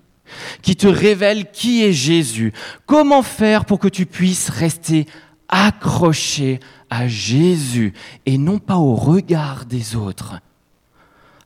Qui 0.62 0.76
te 0.76 0.88
révèle 0.88 1.52
qui 1.52 1.84
est 1.84 1.94
Jésus 1.94 2.54
Comment 2.86 3.24
faire 3.24 3.66
pour 3.66 3.80
que 3.80 3.88
tu 3.88 4.06
puisses 4.06 4.50
rester 4.50 5.06
accroché 5.48 6.60
à 6.90 7.08
Jésus 7.08 7.94
et 8.26 8.38
non 8.38 8.60
pas 8.60 8.78
au 8.78 8.96
regard 8.96 9.66
des 9.66 9.96
autres? 9.96 10.40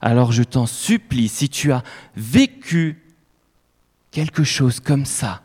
Alors 0.02 0.32
je 0.32 0.44
t'en 0.44 0.66
supplie, 0.66 1.28
si 1.28 1.50
tu 1.50 1.72
as 1.72 1.84
vécu 2.16 3.02
quelque 4.12 4.44
chose 4.44 4.80
comme 4.80 5.06
ça, 5.06 5.42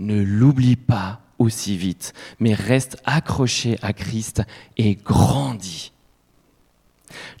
ne 0.00 0.20
l'oublie 0.22 0.76
pas 0.76 1.20
aussi 1.38 1.76
vite, 1.76 2.14
mais 2.40 2.54
reste 2.54 2.96
accroché 3.04 3.78
à 3.82 3.92
Christ 3.92 4.42
et 4.76 4.94
grandis. 4.94 5.92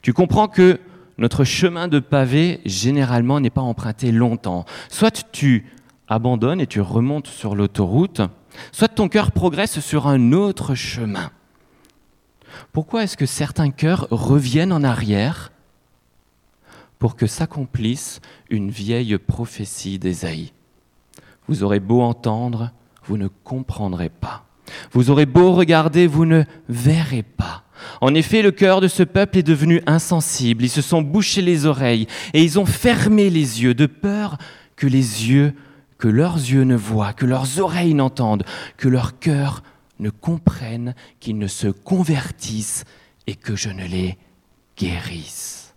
Tu 0.02 0.12
comprends 0.12 0.48
que 0.48 0.80
notre 1.18 1.44
chemin 1.44 1.88
de 1.88 2.00
pavé, 2.00 2.60
généralement, 2.64 3.40
n'est 3.40 3.50
pas 3.50 3.60
emprunté 3.60 4.12
longtemps. 4.12 4.64
Soit 4.88 5.30
tu 5.32 5.66
abandonnes 6.08 6.60
et 6.60 6.66
tu 6.66 6.80
remontes 6.80 7.28
sur 7.28 7.54
l'autoroute, 7.54 8.20
soit 8.72 8.88
ton 8.88 9.08
cœur 9.08 9.32
progresse 9.32 9.80
sur 9.80 10.06
un 10.06 10.32
autre 10.32 10.74
chemin. 10.74 11.30
Pourquoi 12.72 13.04
est-ce 13.04 13.16
que 13.16 13.26
certains 13.26 13.70
cœurs 13.70 14.06
reviennent 14.10 14.72
en 14.72 14.84
arrière 14.84 15.52
pour 16.98 17.16
que 17.16 17.26
s'accomplisse 17.26 18.20
une 18.50 18.70
vieille 18.70 19.18
prophétie 19.18 19.98
d'Ésaïe? 19.98 20.52
Vous 21.48 21.62
aurez 21.62 21.80
beau 21.80 22.00
entendre, 22.00 22.70
vous 23.04 23.18
ne 23.18 23.28
comprendrez 23.28 24.08
pas. 24.08 24.46
Vous 24.92 25.10
aurez 25.10 25.26
beau 25.26 25.52
regarder, 25.52 26.06
vous 26.06 26.24
ne 26.24 26.44
verrez 26.68 27.22
pas. 27.22 27.63
En 28.00 28.14
effet, 28.14 28.42
le 28.42 28.50
cœur 28.50 28.80
de 28.80 28.88
ce 28.88 29.02
peuple 29.02 29.38
est 29.38 29.42
devenu 29.42 29.82
insensible. 29.86 30.64
Ils 30.64 30.70
se 30.70 30.82
sont 30.82 31.02
bouchés 31.02 31.42
les 31.42 31.66
oreilles 31.66 32.06
et 32.32 32.42
ils 32.42 32.58
ont 32.58 32.66
fermé 32.66 33.30
les 33.30 33.62
yeux 33.62 33.74
de 33.74 33.86
peur 33.86 34.38
que 34.76 34.86
les 34.86 35.28
yeux, 35.28 35.54
que 35.98 36.08
leurs 36.08 36.36
yeux 36.36 36.64
ne 36.64 36.76
voient, 36.76 37.12
que 37.12 37.26
leurs 37.26 37.60
oreilles 37.60 37.94
n'entendent, 37.94 38.44
que 38.76 38.88
leur 38.88 39.18
cœur 39.18 39.62
ne 39.98 40.10
comprenne, 40.10 40.94
qu'ils 41.20 41.38
ne 41.38 41.46
se 41.46 41.68
convertissent 41.68 42.84
et 43.26 43.34
que 43.34 43.56
je 43.56 43.70
ne 43.70 43.86
les 43.86 44.18
guérisse. 44.76 45.74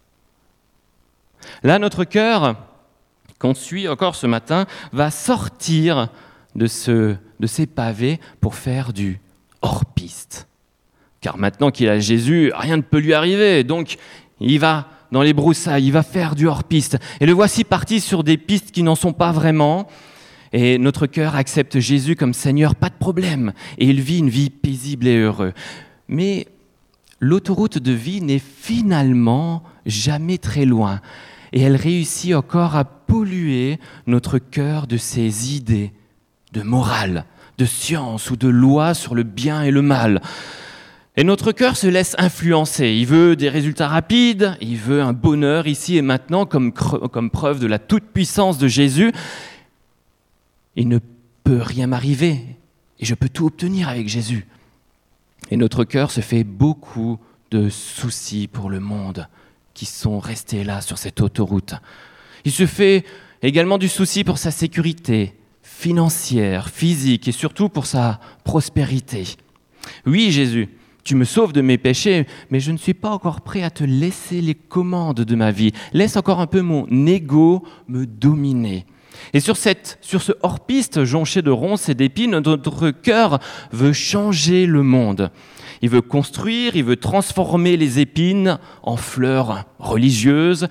Là, 1.63 1.80
notre 1.80 2.04
cœur, 2.04 2.56
qu'on 3.39 3.54
suit 3.54 3.88
encore 3.88 4.16
ce 4.16 4.27
matin, 4.27 4.66
va 4.92 5.12
sortir 5.12 6.10
de, 6.56 6.68
de 7.39 7.48
ces 7.48 7.68
pavés 7.68 8.20
pour 8.42 8.56
faire 8.56 8.94
du 8.94 9.22
hors-piste. 9.62 10.47
Car 11.27 11.38
maintenant 11.38 11.72
qu'il 11.72 11.89
a 11.89 12.00
Jésus, 12.00 12.53
rien 12.55 12.77
ne 12.77 12.81
peut 12.81 13.00
lui 13.00 13.13
arriver. 13.13 13.65
Donc, 13.65 13.98
il 14.39 14.62
va 14.62 14.88
dans 15.12 15.22
les 15.22 15.34
broussailles, 15.34 15.86
il 15.86 15.91
va 15.91 16.01
faire 16.01 16.36
du 16.36 16.48
hors-piste. 16.48 16.98
Et 17.19 17.25
le 17.25 17.34
voici 17.34 17.65
parti 17.65 18.00
sur 18.00 18.24
des 18.24 18.38
pistes 18.38 18.72
qui 18.72 18.81
n'en 18.81 18.96
sont 18.96 19.12
pas 19.12 19.34
vraiment. 19.34 19.89
Et 20.53 20.77
notre 20.77 21.05
cœur 21.05 21.36
accepte 21.36 21.79
Jésus 21.79 22.15
comme 22.15 22.34
Seigneur, 22.34 22.75
pas 22.75 22.88
de 22.88 22.96
problème. 22.98 23.51
Et 23.77 23.88
il 23.88 24.00
vit 24.00 24.19
une 24.19 24.29
vie 24.29 24.50
paisible 24.50 25.05
et 25.05 25.17
heureuse. 25.17 25.51
Mais 26.07 26.48
l'autoroute 27.19 27.77
de 27.77 27.91
vie 27.91 28.22
n'est 28.22 28.39
finalement 28.39 29.63
jamais 29.86 30.38
très 30.38 30.63
loin. 30.63 31.01
Et 31.51 31.60
elle 31.60 31.75
réussit 31.75 32.36
encore 32.36 32.77
à 32.77 32.86
polluer 32.86 33.81
notre 34.05 34.39
cœur 34.39 34.88
de 34.88 34.96
ses 34.96 35.53
idées 35.57 35.91
de 36.53 36.62
morale, 36.62 37.25
de 37.57 37.65
science 37.65 38.31
ou 38.31 38.38
de 38.38 38.48
loi 38.48 38.93
sur 38.93 39.13
le 39.13 39.24
bien 39.24 39.63
et 39.63 39.72
le 39.72 39.81
mal. 39.81 40.22
Et 41.19 41.24
notre 41.24 41.51
cœur 41.51 41.75
se 41.75 41.88
laisse 41.88 42.15
influencer. 42.19 42.91
Il 42.91 43.07
veut 43.07 43.36
des 43.36 43.50
résultats 43.50 43.88
rapides, 43.88 44.55
il 44.62 44.77
veut 44.77 45.01
un 45.01 45.13
bonheur 45.13 45.65
ici 45.65 45.97
et 45.97 46.03
maintenant 46.03 46.45
comme, 46.45 46.71
preuve 46.71 47.59
de 47.59 47.65
la 47.65 47.79
toute-puissance 47.79 48.59
de 48.59 48.67
Jésus. 48.67 49.12
Il 50.75 50.88
ne 50.88 51.00
peut 51.43 51.59
rien 51.59 51.88
m'arriver 51.88 52.39
et 53.00 53.05
je 53.05 53.15
peux 53.15 53.29
tout 53.29 53.47
obtenir 53.47 53.89
avec 53.89 54.07
Jésus. 54.07 54.45
Et 55.50 55.57
notre 55.57 55.86
cœur 55.86 56.12
se 56.12 56.21
fait 56.21 56.43
beaucoup 56.43 57.17
de 57.50 57.67
soucis 57.67 58.47
pour 58.47 58.69
le 58.69 58.79
monde 58.79 59.27
qui 59.74 59.86
sont 59.86 60.19
restés 60.19 60.63
là 60.63 60.81
sur 60.81 61.00
cette 61.00 61.19
autoroute. 61.19 61.74
Il 62.45 62.51
se 62.51 62.67
fait 62.67 63.05
également 63.41 63.79
du 63.79 63.88
souci 63.88 64.24
pour 64.24 64.38
sa 64.38 64.51
sécurité 64.51 65.33
financière, 65.63 66.69
physique 66.69 67.27
et 67.27 67.31
surtout 67.31 67.69
pour 67.69 67.88
sa 67.88 68.19
prospérité. 68.43 69.24
Oui, 70.05 70.31
Jésus, 70.31 70.69
tu 71.08 71.16
me 71.16 71.24
sauves 71.24 71.54
de 71.54 71.62
mes 71.62 71.78
péchés, 71.78 72.28
mais 72.52 72.60
je 72.60 72.74
ne 72.74 72.78
suis 72.78 72.94
pas 72.94 73.12
encore 73.12 73.40
prêt 73.40 73.64
à 73.64 73.70
te 73.70 73.86
laisser 73.86 74.42
les 74.42 74.56
commandes 74.56 75.22
de 75.22 75.36
ma 75.36 75.52
vie. 75.52 75.72
Laisse 75.94 76.18
encore 76.18 76.42
un 76.42 76.48
peu 76.48 76.62
mon 76.62 76.86
ego 77.08 77.64
me 77.88 78.06
dominer. 78.06 78.86
Et 79.34 79.40
sur, 79.40 79.56
cette, 79.56 79.98
sur 80.02 80.22
ce 80.22 80.34
hors-piste 80.44 81.06
jonché 81.06 81.42
de 81.42 81.50
ronces 81.50 81.88
et 81.88 81.96
d'épines, 81.96 82.40
notre 82.40 82.92
cœur 82.92 83.40
veut 83.72 83.94
changer 83.94 84.66
le 84.66 84.84
monde. 84.84 85.32
Il 85.82 85.90
veut 85.90 86.02
construire, 86.02 86.76
il 86.76 86.84
veut 86.84 86.98
transformer 86.98 87.78
les 87.78 88.00
épines 88.00 88.60
en 88.84 88.98
fleurs 88.98 89.64
religieuses 89.80 90.68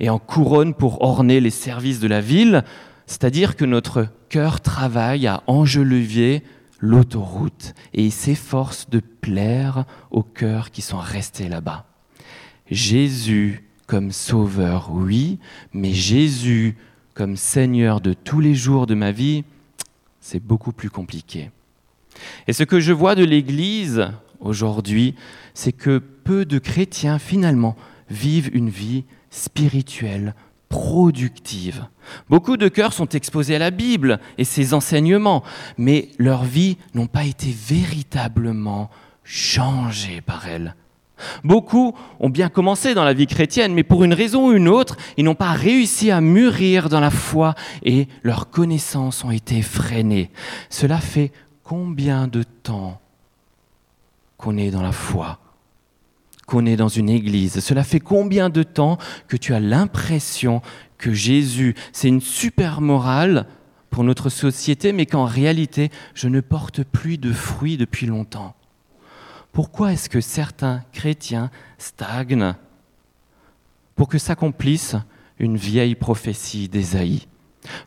et 0.00 0.10
en 0.10 0.18
couronnes 0.18 0.74
pour 0.74 1.02
orner 1.02 1.40
les 1.40 1.50
services 1.50 2.00
de 2.00 2.08
la 2.08 2.20
ville. 2.20 2.64
C'est-à-dire 3.06 3.54
que 3.54 3.64
notre 3.64 4.08
cœur 4.28 4.60
travaille 4.60 5.28
à 5.28 5.44
enjoliver 5.46 6.42
l'autoroute 6.82 7.72
et 7.94 8.04
il 8.04 8.12
s'efforce 8.12 8.90
de 8.90 9.00
plaire 9.00 9.86
aux 10.10 10.22
cœurs 10.22 10.70
qui 10.70 10.82
sont 10.82 10.98
restés 10.98 11.48
là-bas. 11.48 11.86
Jésus 12.70 13.64
comme 13.86 14.12
sauveur, 14.12 14.90
oui, 14.92 15.38
mais 15.72 15.92
Jésus 15.92 16.76
comme 17.14 17.36
Seigneur 17.36 18.00
de 18.00 18.12
tous 18.12 18.40
les 18.40 18.54
jours 18.54 18.86
de 18.86 18.94
ma 18.94 19.12
vie, 19.12 19.44
c'est 20.20 20.42
beaucoup 20.42 20.72
plus 20.72 20.90
compliqué. 20.90 21.50
Et 22.46 22.52
ce 22.52 22.64
que 22.64 22.80
je 22.80 22.92
vois 22.92 23.14
de 23.14 23.24
l'Église 23.24 24.08
aujourd'hui, 24.40 25.14
c'est 25.54 25.72
que 25.72 25.98
peu 25.98 26.44
de 26.44 26.58
chrétiens 26.58 27.18
finalement 27.18 27.76
vivent 28.10 28.50
une 28.52 28.70
vie 28.70 29.04
spirituelle 29.30 30.34
productive. 30.72 31.86
Beaucoup 32.30 32.56
de 32.56 32.66
cœurs 32.66 32.94
sont 32.94 33.08
exposés 33.10 33.56
à 33.56 33.58
la 33.58 33.70
Bible 33.70 34.18
et 34.38 34.44
ses 34.44 34.72
enseignements, 34.72 35.44
mais 35.76 36.08
leurs 36.18 36.44
vies 36.44 36.78
n'ont 36.94 37.06
pas 37.06 37.24
été 37.24 37.54
véritablement 37.54 38.88
changées 39.22 40.22
par 40.22 40.48
elle. 40.48 40.74
Beaucoup 41.44 41.94
ont 42.20 42.30
bien 42.30 42.48
commencé 42.48 42.94
dans 42.94 43.04
la 43.04 43.12
vie 43.12 43.26
chrétienne, 43.26 43.74
mais 43.74 43.84
pour 43.84 44.02
une 44.02 44.14
raison 44.14 44.48
ou 44.48 44.52
une 44.52 44.66
autre, 44.66 44.96
ils 45.18 45.24
n'ont 45.24 45.34
pas 45.34 45.52
réussi 45.52 46.10
à 46.10 46.22
mûrir 46.22 46.88
dans 46.88 47.00
la 47.00 47.10
foi 47.10 47.54
et 47.84 48.08
leurs 48.22 48.48
connaissances 48.48 49.24
ont 49.24 49.30
été 49.30 49.60
freinées. 49.60 50.30
Cela 50.70 50.98
fait 50.98 51.32
combien 51.62 52.28
de 52.28 52.42
temps 52.42 52.98
qu'on 54.38 54.56
est 54.56 54.70
dans 54.70 54.82
la 54.82 54.92
foi? 54.92 55.38
Est 56.60 56.76
dans 56.76 56.88
une 56.88 57.08
église 57.08 57.60
Cela 57.60 57.84
fait 57.84 58.00
combien 58.00 58.50
de 58.50 58.62
temps 58.62 58.98
que 59.28 59.36
tu 59.36 59.54
as 59.54 59.60
l'impression 59.60 60.60
que 60.98 61.12
Jésus, 61.12 61.74
c'est 61.92 62.08
une 62.08 62.20
super 62.20 62.80
morale 62.80 63.46
pour 63.90 64.04
notre 64.04 64.30
société, 64.30 64.92
mais 64.92 65.06
qu'en 65.06 65.24
réalité, 65.24 65.90
je 66.14 66.28
ne 66.28 66.40
porte 66.40 66.84
plus 66.84 67.18
de 67.18 67.32
fruits 67.32 67.76
depuis 67.76 68.06
longtemps? 68.06 68.54
Pourquoi 69.52 69.92
est-ce 69.92 70.08
que 70.08 70.20
certains 70.20 70.82
chrétiens 70.92 71.50
stagnent 71.76 72.54
pour 73.96 74.08
que 74.08 74.16
s'accomplisse 74.16 74.96
une 75.38 75.56
vieille 75.56 75.94
prophétie 75.94 76.68
d'Ésaïe? 76.68 77.26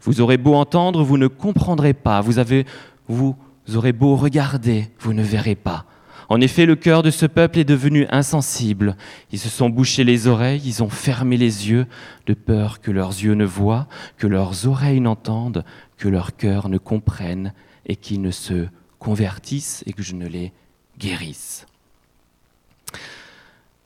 Vous 0.02 0.22
aurez 0.22 0.38
beau 0.38 0.54
entendre, 0.54 1.04
vous 1.04 1.18
ne 1.18 1.28
comprendrez 1.28 1.94
pas. 1.94 2.22
Vous 2.22 2.38
aurez 2.40 3.94
beau 3.94 4.16
regarder, 4.16 4.92
vous 5.00 5.14
ne 5.14 5.24
verrez 5.24 5.56
pas. 5.56 5.86
En 6.30 6.42
effet, 6.42 6.66
le 6.66 6.76
cœur 6.76 7.04
de 7.04 7.12
ce 7.12 7.26
peuple 7.26 7.60
est 7.60 7.66
devenu 7.66 8.08
insensible. 8.10 8.96
Ils 9.32 9.40
se 9.40 9.50
sont 9.50 9.70
bouchés 9.70 10.04
les 10.04 10.28
oreilles, 10.28 10.62
ils 10.66 10.84
ont 10.84 10.90
fermé 10.90 11.38
les 11.38 11.70
yeux, 11.70 11.86
de 12.26 12.34
peur 12.34 12.82
que 12.82 12.92
leurs 12.92 13.12
yeux 13.12 13.36
ne 13.36 13.46
voient, 13.46 13.88
que 14.18 14.28
leurs 14.28 14.68
oreilles 14.68 15.02
n'entendent, 15.02 15.64
que 15.98 16.08
leur 16.08 16.36
cœur 16.36 16.70
ne 16.70 16.78
comprenne, 16.78 17.54
et 17.86 17.96
qu'ils 17.96 18.22
ne 18.22 18.32
se 18.32 18.68
convertissent 19.00 19.84
et 19.86 19.94
que 19.94 20.02
je 20.02 20.16
ne 20.16 20.28
les 20.28 20.52
guérisse. 20.98 21.66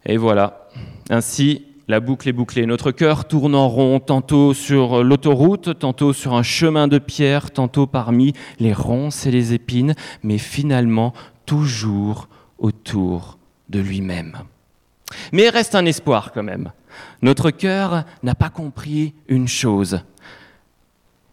Et 0.05 0.17
voilà, 0.17 0.69
ainsi 1.09 1.65
la 1.89 1.99
boucle 1.99 2.29
est 2.29 2.33
bouclée. 2.33 2.67
Notre 2.67 2.91
cœur 2.91 3.27
tourne 3.27 3.55
en 3.55 3.67
rond, 3.67 3.99
tantôt 3.99 4.53
sur 4.53 5.03
l'autoroute, 5.03 5.79
tantôt 5.79 6.13
sur 6.13 6.35
un 6.35 6.43
chemin 6.43 6.87
de 6.87 6.99
pierre, 6.99 7.51
tantôt 7.51 7.87
parmi 7.87 8.33
les 8.59 8.73
ronces 8.73 9.25
et 9.25 9.31
les 9.31 9.53
épines, 9.53 9.95
mais 10.21 10.37
finalement 10.37 11.13
toujours 11.49 12.29
autour 12.59 13.39
de 13.69 13.79
lui-même. 13.79 14.37
Mais 15.31 15.45
il 15.45 15.49
reste 15.49 15.73
un 15.73 15.87
espoir 15.87 16.31
quand 16.31 16.43
même. 16.43 16.71
Notre 17.23 17.49
cœur 17.49 18.05
n'a 18.21 18.35
pas 18.35 18.51
compris 18.51 19.15
une 19.27 19.47
chose. 19.47 20.01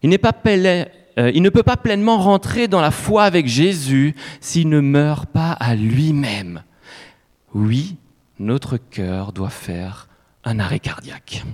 Il, 0.02 0.18
pas 0.18 0.32
euh, 0.46 1.30
il 1.34 1.42
ne 1.42 1.50
peut 1.50 1.62
pas 1.62 1.76
pleinement 1.76 2.16
rentrer 2.16 2.66
dans 2.66 2.80
la 2.80 2.90
foi 2.90 3.24
avec 3.24 3.46
Jésus 3.46 4.14
s'il 4.40 4.70
ne 4.70 4.80
meurt 4.80 5.28
pas 5.28 5.52
à 5.52 5.74
lui-même. 5.74 6.62
Oui, 7.52 7.96
notre 8.38 8.78
cœur 8.78 9.34
doit 9.34 9.50
faire 9.50 10.08
un 10.44 10.58
arrêt 10.58 10.80
cardiaque. 10.80 11.44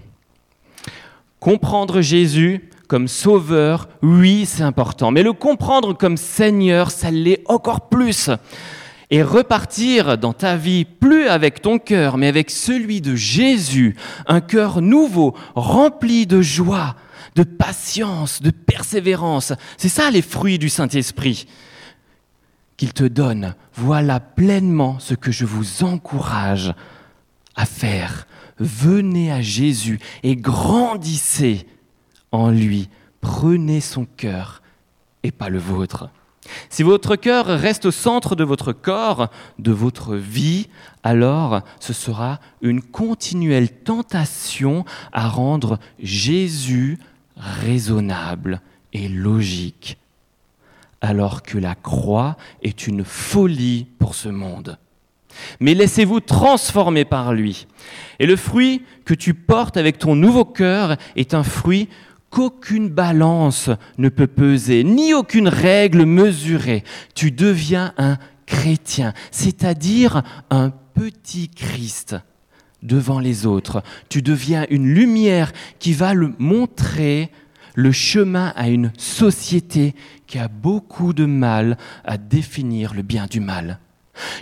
Comprendre 1.41 2.01
Jésus 2.01 2.71
comme 2.89 3.09
sauveur, 3.09 3.89
oui, 4.03 4.45
c'est 4.47 4.63
important, 4.63 5.11
mais 5.11 5.23
le 5.23 5.33
comprendre 5.33 5.97
comme 5.97 6.17
Seigneur, 6.17 6.91
ça 6.91 7.11
l'est 7.11 7.43
encore 7.47 7.89
plus. 7.89 8.31
Et 9.11 9.23
repartir 9.23 10.17
dans 10.17 10.33
ta 10.33 10.57
vie, 10.57 10.85
plus 10.87 11.29
avec 11.29 11.61
ton 11.61 11.79
cœur, 11.79 12.17
mais 12.17 12.29
avec 12.29 12.51
celui 12.51 13.01
de 13.01 13.15
Jésus, 13.15 13.95
un 14.27 14.41
cœur 14.41 14.81
nouveau, 14.81 15.35
rempli 15.55 16.27
de 16.27 16.41
joie, 16.41 16.97
de 17.35 17.43
patience, 17.43 18.41
de 18.41 18.51
persévérance. 18.51 19.53
C'est 19.77 19.91
ça 19.91 20.11
les 20.11 20.23
fruits 20.23 20.59
du 20.59 20.69
Saint-Esprit 20.69 21.47
qu'il 22.77 22.93
te 22.93 23.05
donne. 23.05 23.55
Voilà 23.75 24.19
pleinement 24.19 24.99
ce 24.99 25.15
que 25.15 25.31
je 25.31 25.45
vous 25.45 25.85
encourage 25.85 26.75
à 27.55 27.67
faire. 27.67 28.27
Venez 28.59 29.31
à 29.31 29.41
Jésus 29.41 29.99
et 30.23 30.37
grandissez 30.37 31.67
en 32.33 32.51
lui. 32.51 32.89
Prenez 33.21 33.81
son 33.81 34.05
cœur 34.05 34.63
et 35.23 35.31
pas 35.31 35.49
le 35.49 35.59
vôtre. 35.59 36.09
Si 36.69 36.83
votre 36.83 37.17
cœur 37.17 37.47
reste 37.47 37.87
au 37.87 37.91
centre 37.91 38.35
de 38.35 38.45
votre 38.45 38.73
corps, 38.73 39.29
de 39.59 39.71
votre 39.71 40.17
vie, 40.17 40.69
alors 41.05 41.63
ce 41.79 41.93
sera 41.93 42.41
une 42.63 42.83
continuelle 42.83 43.71
tentation 43.71 44.85
à 45.13 45.29
rendre 45.29 45.79
Jésus 46.01 46.99
raisonnable 47.37 48.61
et 48.93 49.09
logique, 49.09 49.99
alors 51.01 51.43
que 51.43 51.59
la 51.59 51.75
croix 51.75 52.37
est 52.63 52.87
une 52.87 53.05
folie 53.05 53.87
pour 53.99 54.15
ce 54.15 54.29
monde. 54.29 54.79
Mais 55.61 55.75
laissez-vous 55.75 56.21
transformer 56.21 57.05
par 57.05 57.33
lui. 57.33 57.67
Et 58.19 58.27
le 58.27 58.37
fruit 58.37 58.83
que 59.05 59.15
tu 59.15 59.33
portes 59.33 59.77
avec 59.77 59.99
ton 59.99 60.15
nouveau 60.15 60.45
cœur 60.45 60.97
est 61.17 61.33
un 61.35 61.43
fruit 61.43 61.89
qu'aucune 62.33 62.89
balance 62.89 63.71
ne 63.99 64.09
peut 64.09 64.27
peser, 64.27 64.83
ni 64.83 65.15
aucune 65.15 65.49
règle 65.49 66.07
mesurer. 66.07 66.83
Tu 67.15 67.31
deviens 67.31 67.93
un 67.99 68.17
chrétien, 68.47 69.13
c'est-à-dire 69.31 70.23
un 70.51 70.71
petit 70.95 71.49
Christ 71.49 72.17
devant 72.83 73.21
les 73.21 73.47
autres. 73.47 73.83
Tu 74.09 74.23
deviens 74.23 74.67
une 74.71 74.93
lumière 74.93 75.53
qui 75.79 75.93
va 75.93 76.15
le 76.15 76.33
montrer 76.39 77.31
le 77.75 77.93
chemin 77.93 78.53
à 78.57 78.69
une 78.69 78.93
société 78.97 79.95
qui 80.27 80.39
a 80.39 80.49
beaucoup 80.49 81.13
de 81.13 81.27
mal 81.27 81.77
à 82.05 82.17
définir 82.17 82.95
le 82.95 83.03
bien 83.03 83.27
du 83.27 83.41
mal. 83.41 83.79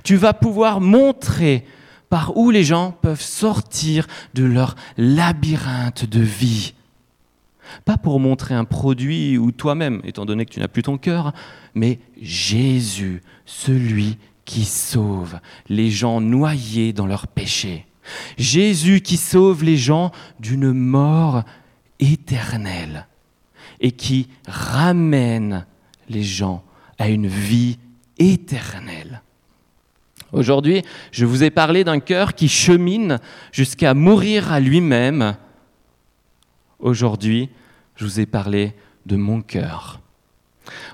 Tu 0.04 0.16
vas 0.16 0.32
pouvoir 0.32 0.80
montrer 0.80 1.64
par 2.08 2.36
où 2.36 2.50
les 2.50 2.64
gens 2.64 2.92
peuvent 3.02 3.20
sortir 3.20 4.06
de 4.34 4.44
leur 4.44 4.76
labyrinthe 4.96 6.04
de 6.06 6.20
vie. 6.20 6.74
Pas 7.84 7.96
pour 7.96 8.20
montrer 8.20 8.54
un 8.54 8.64
produit 8.64 9.38
ou 9.38 9.52
toi-même, 9.52 10.00
étant 10.04 10.24
donné 10.24 10.44
que 10.44 10.52
tu 10.52 10.60
n'as 10.60 10.68
plus 10.68 10.82
ton 10.82 10.98
cœur, 10.98 11.32
mais 11.74 11.98
Jésus, 12.20 13.22
celui 13.46 14.18
qui 14.44 14.64
sauve 14.64 15.38
les 15.68 15.90
gens 15.90 16.20
noyés 16.20 16.92
dans 16.92 17.06
leurs 17.06 17.28
péchés. 17.28 17.86
Jésus 18.36 19.00
qui 19.00 19.16
sauve 19.16 19.62
les 19.62 19.76
gens 19.76 20.10
d'une 20.40 20.72
mort 20.72 21.44
éternelle 22.00 23.06
et 23.80 23.92
qui 23.92 24.28
ramène 24.46 25.66
les 26.08 26.22
gens 26.22 26.64
à 26.98 27.08
une 27.08 27.28
vie 27.28 27.78
éternelle. 28.18 29.22
Aujourd'hui, 30.32 30.82
je 31.10 31.24
vous 31.24 31.42
ai 31.42 31.50
parlé 31.50 31.82
d'un 31.82 31.98
cœur 31.98 32.34
qui 32.34 32.48
chemine 32.48 33.18
jusqu'à 33.52 33.94
mourir 33.94 34.52
à 34.52 34.60
lui-même. 34.60 35.36
Aujourd'hui, 36.78 37.48
je 38.00 38.06
vous 38.06 38.18
ai 38.18 38.24
parlé 38.24 38.72
de 39.04 39.16
mon 39.16 39.42
cœur. 39.42 40.00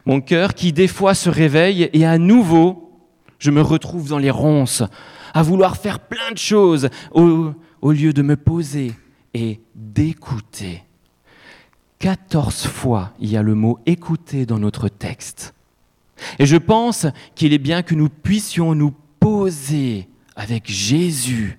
Mon 0.07 0.21
cœur 0.21 0.55
qui 0.55 0.73
des 0.73 0.89
fois 0.89 1.15
se 1.15 1.31
réveille 1.31 1.89
et 1.93 2.05
à 2.05 2.19
nouveau, 2.19 2.99
je 3.39 3.53
me 3.53 3.63
retrouve 3.63 4.09
dans 4.09 4.19
les 4.19 4.33
ronces, 4.33 4.83
à 5.33 5.43
vouloir 5.45 5.77
faire 5.77 6.01
plein 6.01 6.33
de 6.33 6.39
choses 6.39 6.89
au, 7.13 7.55
lieu 7.93 8.13
de 8.13 8.23
me 8.23 8.37
poser 8.37 8.93
et 9.35 9.61
d'écouter. 9.77 10.83
Quatorze 12.01 12.67
fois, 12.67 13.13
il 13.21 13.31
y 13.31 13.37
a 13.37 13.43
le 13.43 13.55
mot 13.55 13.79
écouter 13.87 14.45
dans 14.45 14.59
notre 14.59 14.89
texte. 14.89 15.55
Et 16.41 16.47
je 16.47 16.57
pense 16.57 17.07
qu'il 17.37 17.53
est 17.53 17.59
bien 17.59 17.83
que 17.83 17.95
nous 17.95 18.09
puissions 18.09 18.75
nous 18.75 18.93
poser 19.21 20.09
avec 20.35 20.69
Jésus 20.69 21.57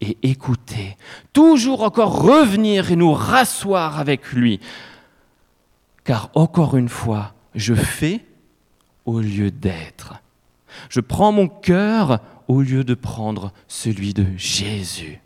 et 0.00 0.16
écouter, 0.22 0.96
toujours 1.32 1.82
encore 1.82 2.20
revenir 2.20 2.90
et 2.90 2.96
nous 2.96 3.12
rasseoir 3.12 4.00
avec 4.00 4.32
lui. 4.32 4.60
Car 6.08 6.30
encore 6.34 6.74
une 6.74 6.88
fois, 6.88 7.34
je 7.54 7.74
fais 7.74 8.24
au 9.04 9.20
lieu 9.20 9.50
d'être. 9.50 10.14
Je 10.88 11.00
prends 11.00 11.32
mon 11.32 11.48
cœur 11.48 12.20
au 12.48 12.62
lieu 12.62 12.82
de 12.82 12.94
prendre 12.94 13.52
celui 13.66 14.14
de 14.14 14.24
Jésus. 14.34 15.20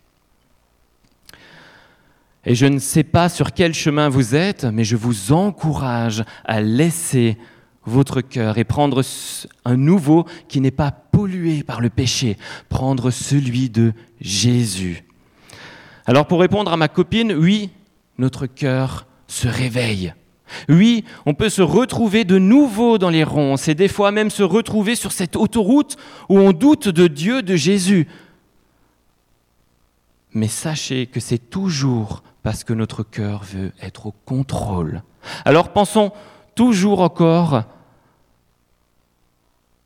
Et 2.45 2.57
je 2.57 2.67
ne 2.67 2.81
sais 2.81 3.05
pas 3.05 3.29
sur 3.29 3.53
quel 3.53 3.75
chemin 3.75 4.09
vous 4.09 4.35
êtes, 4.35 4.65
mais 4.65 4.83
je 4.83 4.97
vous 4.97 5.31
encourage 5.31 6.25
à 6.45 6.61
laisser 6.61 7.39
votre 7.85 8.21
cœur 8.21 8.59
et 8.59 8.65
prendre 8.65 9.03
un 9.65 9.77
nouveau 9.77 10.27
qui 10.49 10.61
n'est 10.61 10.73
pas 10.73 10.91
pollué 10.91 11.63
par 11.63 11.81
le 11.81 11.91
péché, 11.91 12.37
prendre 12.69 13.13
celui 13.13 13.71
de 13.71 13.93
Jésus. 14.21 15.05
Alors 16.07 16.27
pour 16.27 16.41
répondre 16.41 16.73
à 16.73 16.77
ma 16.77 16.89
copine, 16.89 17.33
oui, 17.35 17.71
notre 18.19 18.47
cœur 18.47 19.07
se 19.29 19.47
réveille. 19.47 20.13
Oui, 20.69 21.05
on 21.27 21.35
peut 21.35 21.49
se 21.49 21.63
retrouver 21.63 22.25
de 22.25 22.39
nouveau 22.39 22.99
dans 22.99 23.11
les 23.11 23.25
ronces 23.25 23.69
et 23.69 23.75
des 23.75 23.89
fois 23.89 24.11
même 24.11 24.31
se 24.31 24.43
retrouver 24.43 24.95
sur 24.95 25.13
cette 25.13 25.37
autoroute 25.37 25.97
où 26.29 26.39
on 26.39 26.53
doute 26.53 26.89
de 26.89 27.07
Dieu, 27.07 27.43
de 27.43 27.57
Jésus. 27.57 28.09
Mais 30.33 30.49
sachez 30.49 31.07
que 31.07 31.21
c'est 31.21 31.51
toujours 31.51 32.23
parce 32.43 32.65
que 32.65 32.73
notre 32.73 33.03
cœur 33.03 33.43
veut 33.45 33.73
être 33.81 34.07
au 34.07 34.15
contrôle. 34.25 35.03
Alors 35.45 35.73
pensons 35.73 36.13
toujours 36.55 37.01
encore 37.01 37.65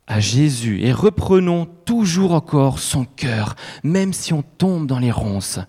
à 0.07 0.19
Jésus 0.21 0.81
et 0.81 0.93
reprenons 0.93 1.67
toujours 1.85 2.33
encore 2.33 2.79
son 2.79 3.05
cœur, 3.05 3.55
même 3.83 4.13
si 4.13 4.33
on 4.33 4.41
tombe 4.41 4.87
dans 4.87 4.99
les 4.99 5.11
ronces, 5.11 5.59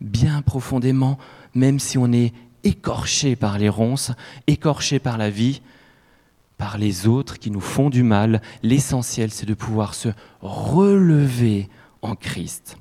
bien 0.00 0.42
profondément, 0.42 1.16
même 1.54 1.78
si 1.78 1.96
on 1.96 2.12
est 2.12 2.32
écorché 2.64 3.36
par 3.36 3.58
les 3.58 3.68
ronces, 3.68 4.12
écorché 4.46 4.98
par 4.98 5.18
la 5.18 5.30
vie, 5.30 5.62
par 6.58 6.78
les 6.78 7.06
autres 7.06 7.38
qui 7.38 7.50
nous 7.50 7.60
font 7.60 7.90
du 7.90 8.02
mal. 8.02 8.40
L'essentiel, 8.62 9.30
c'est 9.30 9.46
de 9.46 9.54
pouvoir 9.54 9.94
se 9.94 10.08
relever 10.40 11.68
en 12.02 12.14
Christ. 12.14 12.76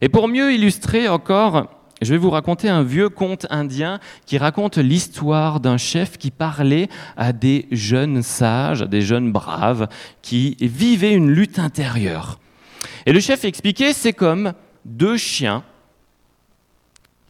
Et 0.00 0.08
pour 0.08 0.28
mieux 0.28 0.52
illustrer 0.52 1.08
encore, 1.08 1.68
je 2.00 2.12
vais 2.12 2.18
vous 2.18 2.30
raconter 2.30 2.68
un 2.68 2.84
vieux 2.84 3.08
conte 3.08 3.46
indien 3.50 3.98
qui 4.24 4.38
raconte 4.38 4.78
l'histoire 4.78 5.58
d'un 5.58 5.78
chef 5.78 6.16
qui 6.16 6.30
parlait 6.30 6.88
à 7.16 7.32
des 7.32 7.66
jeunes 7.72 8.22
sages, 8.22 8.82
des 8.82 9.02
jeunes 9.02 9.32
braves, 9.32 9.88
qui 10.22 10.56
vivaient 10.60 11.14
une 11.14 11.30
lutte 11.30 11.58
intérieure. 11.58 12.38
Et 13.06 13.12
le 13.12 13.20
chef 13.20 13.44
expliquait, 13.44 13.92
c'est 13.92 14.12
comme 14.12 14.52
deux 14.84 15.16
chiens 15.16 15.64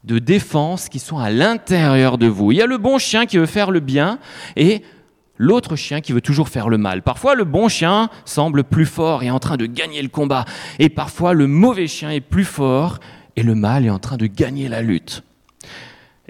de 0.08 0.18
défense 0.18 0.88
qui 0.88 0.98
sont 0.98 1.18
à 1.18 1.30
l'intérieur 1.30 2.16
de 2.16 2.26
vous. 2.26 2.50
Il 2.50 2.56
y 2.56 2.62
a 2.62 2.66
le 2.66 2.78
bon 2.78 2.98
chien 2.98 3.26
qui 3.26 3.36
veut 3.36 3.46
faire 3.46 3.70
le 3.70 3.80
bien 3.80 4.18
et 4.56 4.82
l'autre 5.36 5.76
chien 5.76 6.00
qui 6.00 6.12
veut 6.12 6.22
toujours 6.22 6.48
faire 6.48 6.70
le 6.70 6.78
mal. 6.78 7.02
Parfois, 7.02 7.34
le 7.34 7.44
bon 7.44 7.68
chien 7.68 8.08
semble 8.24 8.64
plus 8.64 8.86
fort 8.86 9.22
et 9.22 9.30
en 9.30 9.38
train 9.38 9.58
de 9.58 9.66
gagner 9.66 10.00
le 10.00 10.08
combat. 10.08 10.46
Et 10.78 10.88
parfois, 10.88 11.34
le 11.34 11.46
mauvais 11.46 11.86
chien 11.86 12.10
est 12.10 12.22
plus 12.22 12.46
fort 12.46 13.00
et 13.36 13.42
le 13.42 13.54
mal 13.54 13.84
est 13.84 13.90
en 13.90 13.98
train 13.98 14.16
de 14.16 14.26
gagner 14.26 14.68
la 14.68 14.80
lutte. 14.80 15.22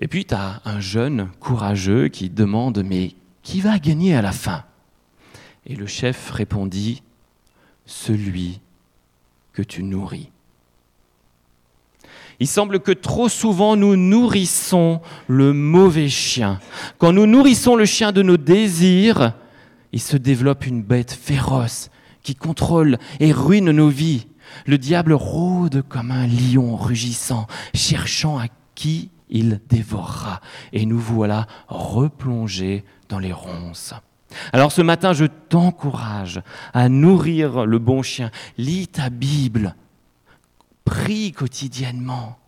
Et 0.01 0.09
puis, 0.09 0.25
tu 0.25 0.35
as 0.35 0.61
un 0.64 0.81
jeune 0.81 1.29
courageux 1.38 2.09
qui 2.09 2.31
demande, 2.31 2.83
mais 2.85 3.14
qui 3.43 3.61
va 3.61 3.79
gagner 3.79 4.14
à 4.17 4.23
la 4.23 4.33
fin? 4.33 4.64
Et 5.67 5.77
le 5.77 5.87
chef 5.87 6.31
répondit, 6.31 7.03
celui 7.87 8.61
que 9.53 9.62
tu 9.62 9.85
nourris. 9.85 10.31
Il 12.40 12.46
semble 12.46 12.81
que 12.81 12.92
trop 12.92 13.29
souvent 13.29 13.74
nous 13.74 13.96
nourrissons 13.96 15.01
le 15.27 15.53
mauvais 15.53 16.09
chien. 16.09 16.61
Quand 16.98 17.12
nous 17.12 17.27
nourrissons 17.27 17.74
le 17.74 17.85
chien 17.85 18.12
de 18.12 18.22
nos 18.22 18.37
désirs, 18.37 19.33
il 19.92 20.01
se 20.01 20.16
développe 20.16 20.66
une 20.66 20.83
bête 20.83 21.12
féroce 21.12 21.90
qui 22.22 22.35
contrôle 22.35 22.98
et 23.20 23.33
ruine 23.33 23.70
nos 23.72 23.88
vies. 23.88 24.27
Le 24.66 24.79
diable 24.79 25.12
rôde 25.12 25.83
comme 25.88 26.11
un 26.11 26.27
lion 26.27 26.77
rugissant, 26.77 27.46
cherchant 27.74 28.38
à 28.38 28.46
qui 28.74 29.11
il 29.31 29.61
dévorera. 29.68 30.40
Et 30.72 30.87
nous 30.87 30.98
voilà 30.98 31.46
replongés 31.68 32.85
dans 33.09 33.18
les 33.18 33.33
ronces. 33.33 33.94
Alors 34.53 34.72
ce 34.72 34.83
matin, 34.83 35.12
je 35.12 35.24
t'encourage 35.24 36.42
à 36.74 36.88
nourrir 36.88 37.66
le 37.66 37.79
bon 37.79 38.03
chien. 38.03 38.31
Lis 38.59 38.88
ta 38.88 39.11
Bible. 39.11 39.74
Prie 40.88 41.33
quotidiennement. 41.33 42.38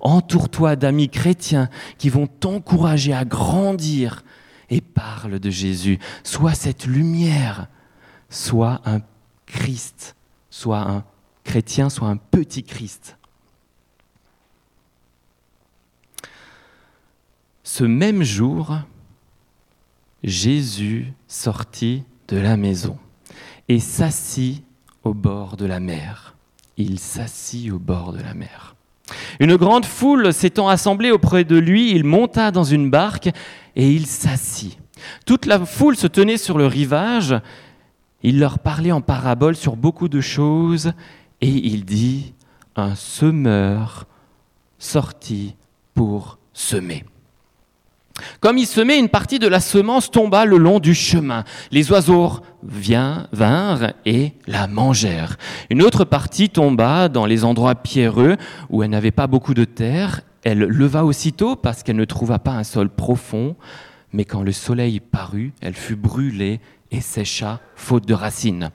Entoure-toi 0.00 0.74
d'amis 0.74 1.08
chrétiens 1.08 1.70
qui 1.96 2.08
vont 2.08 2.26
t'encourager 2.26 3.12
à 3.12 3.24
grandir 3.24 4.24
et 4.68 4.80
parle 4.80 5.38
de 5.38 5.48
Jésus. 5.48 6.00
Sois 6.24 6.54
cette 6.54 6.86
lumière, 6.86 7.68
sois 8.30 8.80
un 8.84 8.98
Christ, 9.46 10.16
sois 10.50 10.80
un 10.80 11.04
chrétien, 11.44 11.88
sois 11.88 12.08
un 12.08 12.16
petit 12.16 12.64
Christ. 12.64 13.16
Ce 17.62 17.84
même 17.84 18.24
jour, 18.24 18.76
Jésus 20.24 21.12
sortit 21.28 22.02
de 22.26 22.38
la 22.38 22.56
maison 22.56 22.98
et 23.68 23.78
s'assit 23.78 24.64
au 25.04 25.14
bord 25.14 25.56
de 25.56 25.66
la 25.66 25.78
mer. 25.78 26.31
Il 26.76 26.98
s'assit 26.98 27.70
au 27.70 27.78
bord 27.78 28.12
de 28.12 28.22
la 28.22 28.34
mer. 28.34 28.74
Une 29.40 29.56
grande 29.56 29.84
foule 29.84 30.32
s'étant 30.32 30.68
assemblée 30.68 31.10
auprès 31.10 31.44
de 31.44 31.56
lui, 31.56 31.90
il 31.90 32.04
monta 32.04 32.50
dans 32.50 32.64
une 32.64 32.90
barque 32.90 33.30
et 33.76 33.90
il 33.90 34.06
s'assit. 34.06 34.78
Toute 35.26 35.46
la 35.46 35.64
foule 35.64 35.96
se 35.96 36.06
tenait 36.06 36.36
sur 36.36 36.58
le 36.58 36.66
rivage. 36.66 37.34
Il 38.22 38.38
leur 38.38 38.58
parlait 38.58 38.92
en 38.92 39.00
parabole 39.00 39.56
sur 39.56 39.76
beaucoup 39.76 40.08
de 40.08 40.20
choses 40.20 40.92
et 41.40 41.48
il 41.48 41.84
dit, 41.84 42.34
un 42.76 42.94
semeur 42.94 44.06
sortit 44.78 45.56
pour 45.94 46.38
semer. 46.52 47.04
Comme 48.40 48.58
il 48.58 48.66
semait, 48.66 48.98
une 48.98 49.08
partie 49.08 49.38
de 49.38 49.46
la 49.46 49.60
semence 49.60 50.10
tomba 50.10 50.44
le 50.44 50.56
long 50.56 50.80
du 50.80 50.94
chemin. 50.94 51.44
Les 51.70 51.90
oiseaux 51.90 52.40
vinrent 52.62 53.92
et 54.04 54.32
la 54.46 54.66
mangèrent. 54.66 55.36
Une 55.70 55.82
autre 55.82 56.04
partie 56.04 56.48
tomba 56.48 57.08
dans 57.08 57.26
les 57.26 57.44
endroits 57.44 57.74
pierreux 57.74 58.36
où 58.70 58.82
elle 58.82 58.90
n'avait 58.90 59.10
pas 59.10 59.26
beaucoup 59.26 59.54
de 59.54 59.64
terre. 59.64 60.20
Elle 60.44 60.58
leva 60.58 61.04
aussitôt 61.04 61.56
parce 61.56 61.82
qu'elle 61.82 61.96
ne 61.96 62.04
trouva 62.04 62.38
pas 62.38 62.52
un 62.52 62.64
sol 62.64 62.88
profond. 62.88 63.56
Mais 64.12 64.24
quand 64.24 64.42
le 64.42 64.52
soleil 64.52 65.00
parut, 65.00 65.52
elle 65.60 65.74
fut 65.74 65.96
brûlée 65.96 66.60
et 66.90 67.00
sécha, 67.00 67.60
faute 67.74 68.06
de 68.06 68.14
racines. 68.14 68.70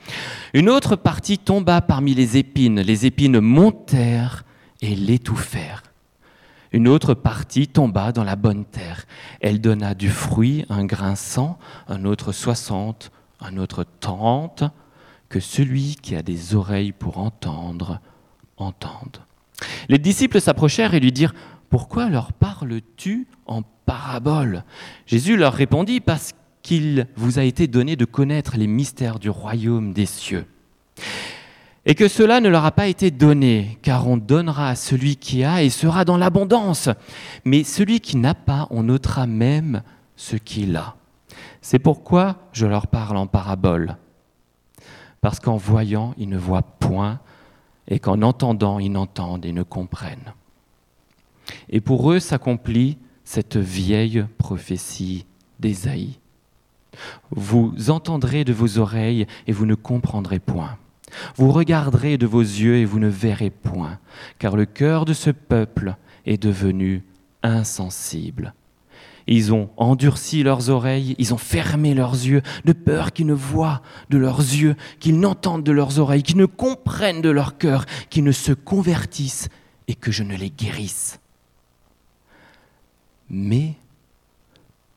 Une 0.53 0.69
autre 0.69 0.95
partie 0.95 1.37
tomba 1.37 1.81
parmi 1.81 2.15
les 2.15 2.37
épines. 2.37 2.81
Les 2.81 3.05
épines 3.05 3.39
montèrent 3.39 4.43
et 4.81 4.95
l'étouffèrent. 4.95 5.83
Une 6.73 6.87
autre 6.87 7.13
partie 7.13 7.67
tomba 7.67 8.11
dans 8.11 8.23
la 8.23 8.35
bonne 8.35 8.65
terre. 8.65 9.05
Elle 9.41 9.61
donna 9.61 9.93
du 9.93 10.09
fruit, 10.09 10.65
un 10.69 10.85
grain 10.85 11.15
cent, 11.15 11.57
un 11.87 12.05
autre 12.05 12.31
soixante, 12.31 13.11
un 13.39 13.57
autre 13.57 13.85
trente, 13.99 14.63
que 15.29 15.39
celui 15.39 15.95
qui 15.95 16.15
a 16.15 16.21
des 16.21 16.55
oreilles 16.55 16.91
pour 16.91 17.17
entendre, 17.17 17.99
entende. 18.57 19.19
Les 19.89 19.97
disciples 19.97 20.41
s'approchèrent 20.41 20.93
et 20.93 20.99
lui 20.99 21.11
dirent, 21.11 21.33
Pourquoi 21.69 22.09
leur 22.09 22.33
parles-tu 22.33 23.27
en 23.45 23.61
parabole 23.85 24.63
Jésus 25.05 25.37
leur 25.37 25.53
répondit, 25.53 25.99
Parce 25.99 26.33
qu'il 26.61 27.07
vous 27.15 27.39
a 27.39 27.43
été 27.43 27.67
donné 27.67 27.95
de 27.95 28.05
connaître 28.05 28.57
les 28.57 28.67
mystères 28.67 29.19
du 29.19 29.29
royaume 29.29 29.93
des 29.93 30.05
cieux 30.05 30.45
et 31.89 31.95
que 31.95 32.09
cela 32.09 32.41
ne 32.41 32.49
leur 32.49 32.65
a 32.65 32.73
pas 32.73 32.87
été 32.87 33.11
donné, 33.11 33.79
car 33.81 34.09
on 34.09 34.17
donnera 34.17 34.67
à 34.67 34.75
celui 34.75 35.15
qui 35.15 35.45
a 35.45 35.63
et 35.63 35.69
sera 35.69 36.03
dans 36.03 36.17
l'abondance. 36.17 36.89
Mais 37.45 37.63
celui 37.63 38.01
qui 38.01 38.17
n'a 38.17 38.35
pas, 38.35 38.67
on 38.71 38.83
notera 38.83 39.25
même 39.25 39.81
ce 40.17 40.35
qu'il 40.35 40.75
a. 40.75 40.97
C'est 41.61 41.79
pourquoi 41.79 42.35
je 42.51 42.65
leur 42.65 42.87
parle 42.87 43.15
en 43.15 43.25
parabole. 43.25 43.95
Parce 45.21 45.39
qu'en 45.39 45.55
voyant, 45.55 46.13
ils 46.17 46.27
ne 46.27 46.37
voient 46.37 46.61
point, 46.61 47.21
et 47.87 47.99
qu'en 47.99 48.21
entendant, 48.21 48.79
ils 48.79 48.91
n'entendent 48.91 49.45
et 49.45 49.53
ne 49.53 49.63
comprennent. 49.63 50.33
Et 51.69 51.79
pour 51.79 52.11
eux 52.11 52.19
s'accomplit 52.19 52.97
cette 53.23 53.55
vieille 53.55 54.25
prophétie 54.37 55.25
d'Ésaïe. 55.61 56.19
Vous 57.31 57.73
entendrez 57.89 58.43
de 58.43 58.51
vos 58.51 58.77
oreilles 58.77 59.25
et 59.47 59.53
vous 59.53 59.65
ne 59.65 59.75
comprendrez 59.75 60.39
point. 60.39 60.77
Vous 61.35 61.51
regarderez 61.51 62.17
de 62.17 62.25
vos 62.25 62.41
yeux 62.41 62.77
et 62.77 62.85
vous 62.85 62.99
ne 62.99 63.07
verrez 63.07 63.49
point, 63.49 63.99
car 64.39 64.55
le 64.55 64.65
cœur 64.65 65.05
de 65.05 65.13
ce 65.13 65.29
peuple 65.29 65.95
est 66.25 66.41
devenu 66.41 67.03
insensible. 67.43 68.53
Ils 69.27 69.53
ont 69.53 69.69
endurci 69.75 70.41
leurs 70.41 70.69
oreilles, 70.69 71.15
ils 71.17 71.33
ont 71.33 71.37
fermé 71.37 71.93
leurs 71.93 72.13
yeux, 72.13 72.41
de 72.63 72.71
peur 72.71 73.11
qu'ils 73.11 73.25
ne 73.25 73.33
voient 73.33 73.81
de 74.09 74.17
leurs 74.17 74.39
yeux, 74.39 74.75
qu'ils 74.99 75.19
n'entendent 75.19 75.63
de 75.63 75.71
leurs 75.73 75.99
oreilles, 75.99 76.23
qu'ils 76.23 76.37
ne 76.37 76.45
comprennent 76.45 77.21
de 77.21 77.29
leur 77.29 77.57
cœur, 77.57 77.85
qu'ils 78.09 78.23
ne 78.23 78.31
se 78.31 78.53
convertissent 78.53 79.49
et 79.89 79.95
que 79.95 80.11
je 80.11 80.23
ne 80.23 80.35
les 80.35 80.49
guérisse. 80.49 81.19
Mais 83.29 83.75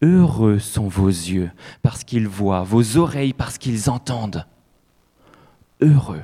heureux 0.01 0.61
sont 0.61 0.87
vos 0.87 1.09
yeux 1.09 1.51
parce 1.83 2.05
qu'ils 2.05 2.29
voient, 2.29 2.63
vos 2.63 2.97
oreilles 2.97 3.33
parce 3.33 3.59
qu'ils 3.59 3.91
entendent. 3.91 4.47
Heureux 5.81 6.23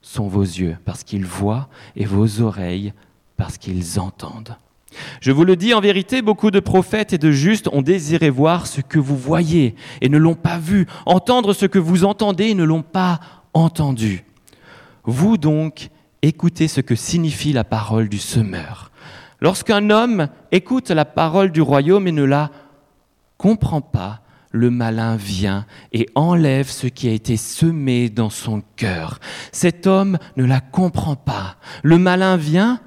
sont 0.00 0.28
vos 0.28 0.42
yeux 0.42 0.76
parce 0.84 1.04
qu'ils 1.04 1.26
voient 1.26 1.68
et 1.96 2.04
vos 2.04 2.40
oreilles 2.40 2.92
parce 3.36 3.58
qu'ils 3.58 3.98
entendent. 3.98 4.56
Je 5.20 5.32
vous 5.32 5.44
le 5.44 5.56
dis 5.56 5.72
en 5.74 5.80
vérité, 5.80 6.22
beaucoup 6.22 6.50
de 6.50 6.60
prophètes 6.60 7.12
et 7.12 7.18
de 7.18 7.30
justes 7.30 7.68
ont 7.72 7.82
désiré 7.82 8.30
voir 8.30 8.66
ce 8.66 8.80
que 8.80 8.98
vous 8.98 9.16
voyez 9.16 9.74
et 10.00 10.08
ne 10.08 10.18
l'ont 10.18 10.34
pas 10.34 10.58
vu, 10.58 10.86
entendre 11.06 11.54
ce 11.54 11.66
que 11.66 11.78
vous 11.78 12.04
entendez 12.04 12.48
et 12.48 12.54
ne 12.54 12.64
l'ont 12.64 12.82
pas 12.82 13.20
entendu. 13.54 14.24
Vous 15.04 15.38
donc, 15.38 15.88
écoutez 16.20 16.68
ce 16.68 16.80
que 16.80 16.94
signifie 16.94 17.52
la 17.52 17.64
parole 17.64 18.08
du 18.08 18.18
semeur. 18.18 18.90
Lorsqu'un 19.40 19.90
homme 19.90 20.28
écoute 20.52 20.90
la 20.90 21.04
parole 21.04 21.50
du 21.50 21.62
royaume 21.62 22.06
et 22.06 22.12
ne 22.12 22.24
la 22.24 22.50
comprend 23.38 23.80
pas, 23.80 24.20
le 24.52 24.70
malin 24.70 25.16
vient 25.16 25.66
et 25.92 26.08
enlève 26.14 26.68
ce 26.68 26.86
qui 26.86 27.08
a 27.08 27.12
été 27.12 27.36
semé 27.36 28.10
dans 28.10 28.30
son 28.30 28.62
cœur. 28.76 29.18
Cet 29.50 29.86
homme 29.86 30.18
ne 30.36 30.44
la 30.44 30.60
comprend 30.60 31.16
pas. 31.16 31.56
Le 31.82 31.98
malin 31.98 32.36
vient 32.36 32.80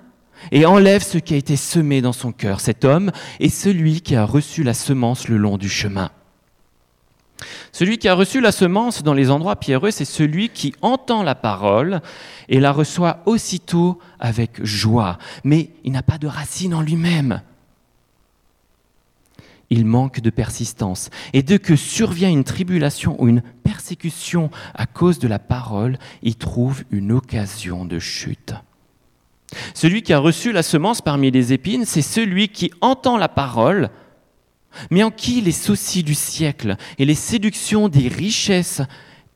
et 0.52 0.66
enlève 0.66 1.04
ce 1.04 1.18
qui 1.18 1.34
a 1.34 1.38
été 1.38 1.56
semé 1.56 2.02
dans 2.02 2.14
son 2.14 2.32
cœur. 2.32 2.62
Cet 2.62 2.86
homme 2.86 3.12
est 3.40 3.50
celui 3.50 4.02
qui 4.02 4.16
a 4.16 4.26
reçu 4.26 4.64
la 4.64 4.74
semence 4.74 5.28
le 5.28 5.38
long 5.38 5.58
du 5.58 5.70
chemin. 5.70 6.12
Celui 7.72 7.98
qui 7.98 8.08
a 8.08 8.14
reçu 8.14 8.40
la 8.40 8.54
semence 8.54 9.04
dans 9.04 9.14
les 9.14 9.30
endroits 9.30 9.58
pierreux, 9.58 9.92
c'est 9.92 10.06
celui 10.06 10.50
qui 10.50 10.74
entend 10.82 11.24
la 11.24 11.36
parole 11.36 12.02
et 12.48 12.62
la 12.62 12.72
reçoit 12.72 13.20
aussitôt 13.26 14.00
avec 14.20 14.64
joie, 14.64 15.18
mais 15.44 15.72
il 15.84 15.92
n'a 15.92 16.04
pas 16.04 16.18
de 16.18 16.28
racine 16.28 16.74
en 16.74 16.82
lui-même 16.82 17.42
il 19.76 19.86
manque 19.86 20.22
de 20.22 20.30
persistance. 20.30 21.10
Et 21.34 21.44
dès 21.44 21.60
que 21.60 21.76
survient 21.76 22.30
une 22.30 22.46
tribulation 22.46 23.22
ou 23.22 23.28
une 23.28 23.42
persécution 23.42 24.50
à 24.74 24.86
cause 24.86 25.20
de 25.20 25.28
la 25.28 25.38
parole, 25.38 25.98
il 26.24 26.36
trouve 26.36 26.84
une 26.92 27.12
occasion 27.12 27.84
de 27.84 28.00
chute. 28.00 28.54
Celui 29.74 30.02
qui 30.02 30.14
a 30.14 30.20
reçu 30.20 30.54
la 30.54 30.64
semence 30.64 31.02
parmi 31.02 31.30
les 31.30 31.52
épines, 31.52 31.86
c'est 31.86 32.02
celui 32.02 32.48
qui 32.48 32.72
entend 32.80 33.18
la 33.18 33.28
parole, 33.28 33.90
mais 34.92 35.04
en 35.04 35.12
qui 35.12 35.42
les 35.42 35.52
soucis 35.52 36.04
du 36.04 36.16
siècle 36.16 36.78
et 36.98 37.06
les 37.06 37.16
séductions 37.16 37.90
des 37.90 38.08
richesses 38.08 38.82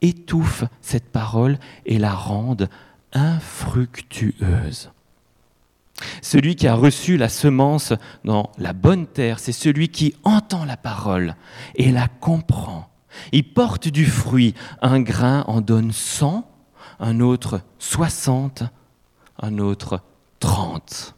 étouffent 0.01 0.63
cette 0.81 1.11
parole 1.11 1.59
et 1.85 1.99
la 1.99 2.13
rendent 2.13 2.69
infructueuse. 3.11 4.89
Celui 6.21 6.55
qui 6.55 6.67
a 6.67 6.75
reçu 6.75 7.17
la 7.17 7.29
semence 7.29 7.93
dans 8.23 8.51
la 8.57 8.73
bonne 8.73 9.07
terre, 9.07 9.39
c'est 9.39 9.51
celui 9.51 9.89
qui 9.89 10.15
entend 10.23 10.65
la 10.65 10.77
parole 10.77 11.35
et 11.75 11.91
la 11.91 12.07
comprend. 12.07 12.89
Il 13.31 13.53
porte 13.53 13.87
du 13.87 14.05
fruit. 14.05 14.53
Un 14.81 15.01
grain 15.01 15.43
en 15.47 15.61
donne 15.61 15.91
cent, 15.91 16.49
un 16.99 17.19
autre 17.19 17.61
soixante, 17.79 18.63
un 19.41 19.57
autre 19.57 20.01
trente. 20.39 21.15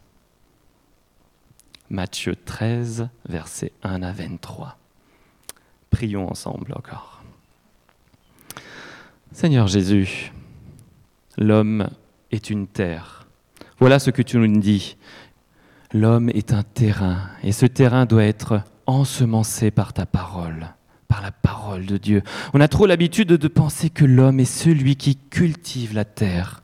Matthieu 1.90 2.36
13, 2.36 3.10
versets 3.28 3.74
1 3.84 4.02
à 4.02 4.12
23. 4.12 4.78
Prions 5.90 6.30
ensemble 6.30 6.74
encore. 6.74 7.22
Seigneur 9.34 9.68
Jésus, 9.68 10.32
l'homme 11.38 11.90
est 12.32 12.50
une 12.50 12.68
terre 12.68 13.21
voilà 13.82 13.98
ce 13.98 14.12
que 14.12 14.22
tu 14.22 14.38
nous 14.38 14.60
dis. 14.60 14.96
L'homme 15.92 16.30
est 16.30 16.54
un 16.54 16.62
terrain 16.62 17.18
et 17.42 17.52
ce 17.52 17.66
terrain 17.66 18.06
doit 18.06 18.24
être 18.24 18.62
ensemencé 18.86 19.72
par 19.72 19.92
ta 19.92 20.06
parole, 20.06 20.68
par 21.08 21.24
la 21.24 21.32
parole 21.32 21.88
de 21.88 21.98
Dieu. 21.98 22.22
On 22.54 22.62
a 22.62 22.68
trop 22.68 22.86
l'habitude 22.86 23.30
de 23.30 23.48
penser 23.48 23.90
que 23.90 24.06
l'homme 24.06 24.40
est 24.40 24.46
celui 24.46 24.98
qui 24.98 25.16
cultive 25.16 25.96
la 25.96 26.06
terre. 26.06 26.62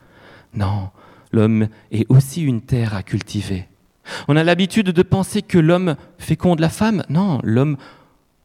Non, 0.53 0.91
l'homme 1.31 1.69
est 1.91 2.05
aussi 2.09 2.43
une 2.43 2.61
terre 2.61 2.93
à 2.93 3.01
cultiver. 3.01 3.67
On 4.27 4.35
a 4.35 4.43
l'habitude 4.43 4.91
de 4.91 5.01
penser 5.01 5.41
que 5.41 5.57
l'homme 5.57 5.95
féconde 6.19 6.59
la 6.59 6.69
femme. 6.69 7.03
Non, 7.09 7.39
l'homme, 7.43 7.77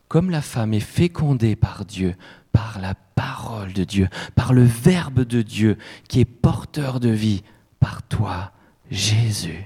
comme 0.08 0.30
la 0.30 0.40
femme, 0.40 0.72
est 0.72 0.80
fécondé 0.80 1.56
par 1.56 1.84
Dieu, 1.84 2.14
par 2.52 2.78
la 2.80 2.94
parole 2.94 3.74
de 3.74 3.84
Dieu, 3.84 4.08
par 4.34 4.54
le 4.54 4.64
Verbe 4.64 5.20
de 5.20 5.42
Dieu 5.42 5.76
qui 6.08 6.20
est 6.20 6.24
porteur 6.24 7.00
de 7.00 7.10
vie, 7.10 7.42
par 7.78 8.02
toi, 8.04 8.52
Jésus. 8.92 9.64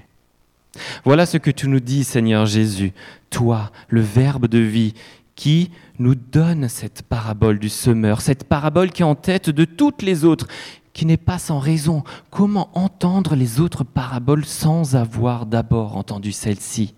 Voilà 1.03 1.25
ce 1.25 1.37
que 1.37 1.51
tu 1.51 1.67
nous 1.67 1.81
dis, 1.81 2.03
Seigneur 2.03 2.45
Jésus, 2.45 2.93
toi, 3.29 3.71
le 3.89 4.01
Verbe 4.01 4.47
de 4.47 4.59
vie, 4.59 4.93
qui 5.35 5.69
nous 5.99 6.15
donne 6.15 6.69
cette 6.69 7.03
parabole 7.03 7.59
du 7.59 7.69
semeur, 7.69 8.21
cette 8.21 8.45
parabole 8.45 8.91
qui 8.91 9.01
est 9.01 9.05
en 9.05 9.15
tête 9.15 9.49
de 9.49 9.65
toutes 9.65 10.01
les 10.01 10.23
autres, 10.23 10.47
qui 10.93 11.05
n'est 11.05 11.17
pas 11.17 11.39
sans 11.39 11.59
raison. 11.59 12.03
Comment 12.31 12.69
entendre 12.73 13.35
les 13.35 13.59
autres 13.59 13.83
paraboles 13.83 14.45
sans 14.45 14.95
avoir 14.95 15.45
d'abord 15.45 15.97
entendu 15.97 16.31
celle-ci? 16.31 16.95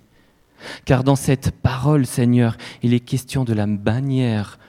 Car 0.86 1.04
dans 1.04 1.16
cette 1.16 1.52
parole, 1.52 2.06
Seigneur, 2.06 2.58
il 2.84 2.94
est 2.94 3.00
question 3.00 3.44
de 3.44 3.54
la 3.54 3.66
manière 3.66 4.60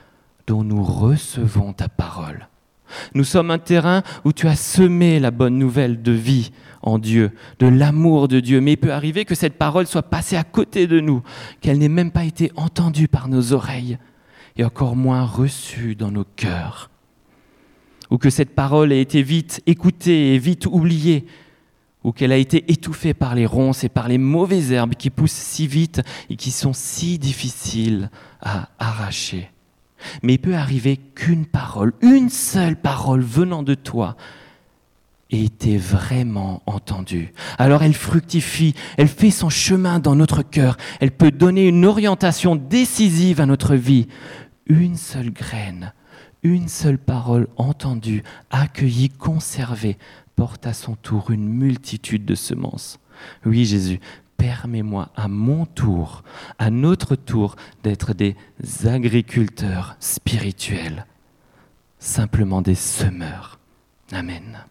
dont 0.47 0.65
nous 0.65 0.83
recevons 0.83 1.73
ta 1.73 1.89
parole. 1.89 2.49
Nous 3.15 3.25
sommes 3.25 3.51
un 3.51 3.59
terrain 3.59 4.03
où 4.25 4.33
tu 4.33 4.49
as 4.49 4.57
semé 4.57 5.21
la 5.21 5.31
bonne 5.31 5.59
nouvelle 5.59 6.03
de 6.03 6.13
vie 6.13 6.51
en 6.83 6.99
Dieu, 6.99 7.33
de 7.59 7.67
l'amour 7.67 8.29
de 8.29 8.41
Dieu. 8.41 8.61
Mais 8.61 8.73
il 8.73 8.77
peut 8.77 8.93
arriver 8.93 9.25
que 9.25 9.35
cette 9.35 9.59
parole 9.59 9.87
soit 9.87 10.03
passée 10.03 10.37
à 10.37 10.45
côté 10.45 10.87
de 10.87 11.01
nous, 11.01 11.23
qu'elle 11.61 11.79
n'ait 11.79 11.89
même 11.89 12.11
pas 12.11 12.25
été 12.25 12.53
entendue 12.57 13.09
par 13.09 13.29
nos 13.29 13.53
oreilles 13.53 13.99
et 14.57 14.65
encore 14.65 14.97
moins 14.97 15.25
reçue 15.25 15.95
dans 15.95 16.11
nos 16.11 16.25
cœurs. 16.25 16.91
Ou 18.11 18.19
que 18.19 18.31
cette 18.31 18.55
parole 18.55 18.93
ait 18.93 19.01
été 19.01 19.23
vite 19.23 19.63
écoutée 19.67 20.35
et 20.35 20.39
vite 20.39 20.67
oubliée, 20.67 21.27
ou 22.03 22.13
qu'elle 22.13 22.33
a 22.33 22.37
été 22.37 22.71
étouffée 22.73 23.15
par 23.15 23.35
les 23.35 23.47
ronces 23.47 23.85
et 23.85 23.89
par 23.89 24.09
les 24.09 24.19
mauvaises 24.19 24.73
herbes 24.73 24.95
qui 24.95 25.11
poussent 25.11 25.33
si 25.33 25.67
vite 25.67 26.03
et 26.29 26.37
qui 26.37 26.51
sont 26.51 26.73
si 26.73 27.19
difficiles 27.19 28.11
à 28.41 28.71
arracher. 28.79 29.51
Mais 30.23 30.35
il 30.35 30.39
peut 30.39 30.55
arriver 30.55 30.97
qu'une 30.97 31.47
parole, 31.47 31.93
une 32.01 32.31
seule 32.31 32.77
parole 32.77 33.21
venant 33.21 33.63
de 33.63 33.75
toi, 33.75 34.17
été 35.31 35.77
vraiment 35.77 36.63
entendue. 36.67 37.33
Alors 37.59 37.83
elle 37.83 37.95
fructifie, 37.95 38.75
elle 38.97 39.09
fait 39.09 39.31
son 39.31 39.49
chemin 39.49 39.99
dans 39.99 40.17
notre 40.17 40.43
cœur, 40.43 40.77
elle 41.01 41.13
peut 41.13 41.31
donner 41.31 41.67
une 41.69 41.85
orientation 41.85 42.57
décisive 42.57 43.41
à 43.41 43.47
notre 43.47 43.75
vie. 43.75 44.09
Une 44.67 44.97
seule 44.97 45.31
graine, 45.31 45.93
une 46.43 46.69
seule 46.69 46.99
parole 46.99 47.49
entendue, 47.57 48.23
accueillie, 48.51 49.09
conservée, 49.09 49.99
porte 50.37 50.67
à 50.67 50.73
son 50.73 50.95
tour 50.95 51.31
une 51.31 51.49
multitude 51.49 52.25
de 52.25 52.35
semences. 52.35 52.99
Oui 53.45 53.65
Jésus, 53.65 54.01
permets-moi 54.37 55.11
à 55.17 55.29
mon 55.29 55.67
tour, 55.67 56.23
à 56.59 56.71
notre 56.71 57.15
tour, 57.15 57.57
d'être 57.83 58.15
des 58.15 58.37
agriculteurs 58.87 59.97
spirituels, 60.01 61.05
simplement 61.99 62.63
des 62.63 62.75
semeurs. 62.75 63.59
Amen. 64.13 64.65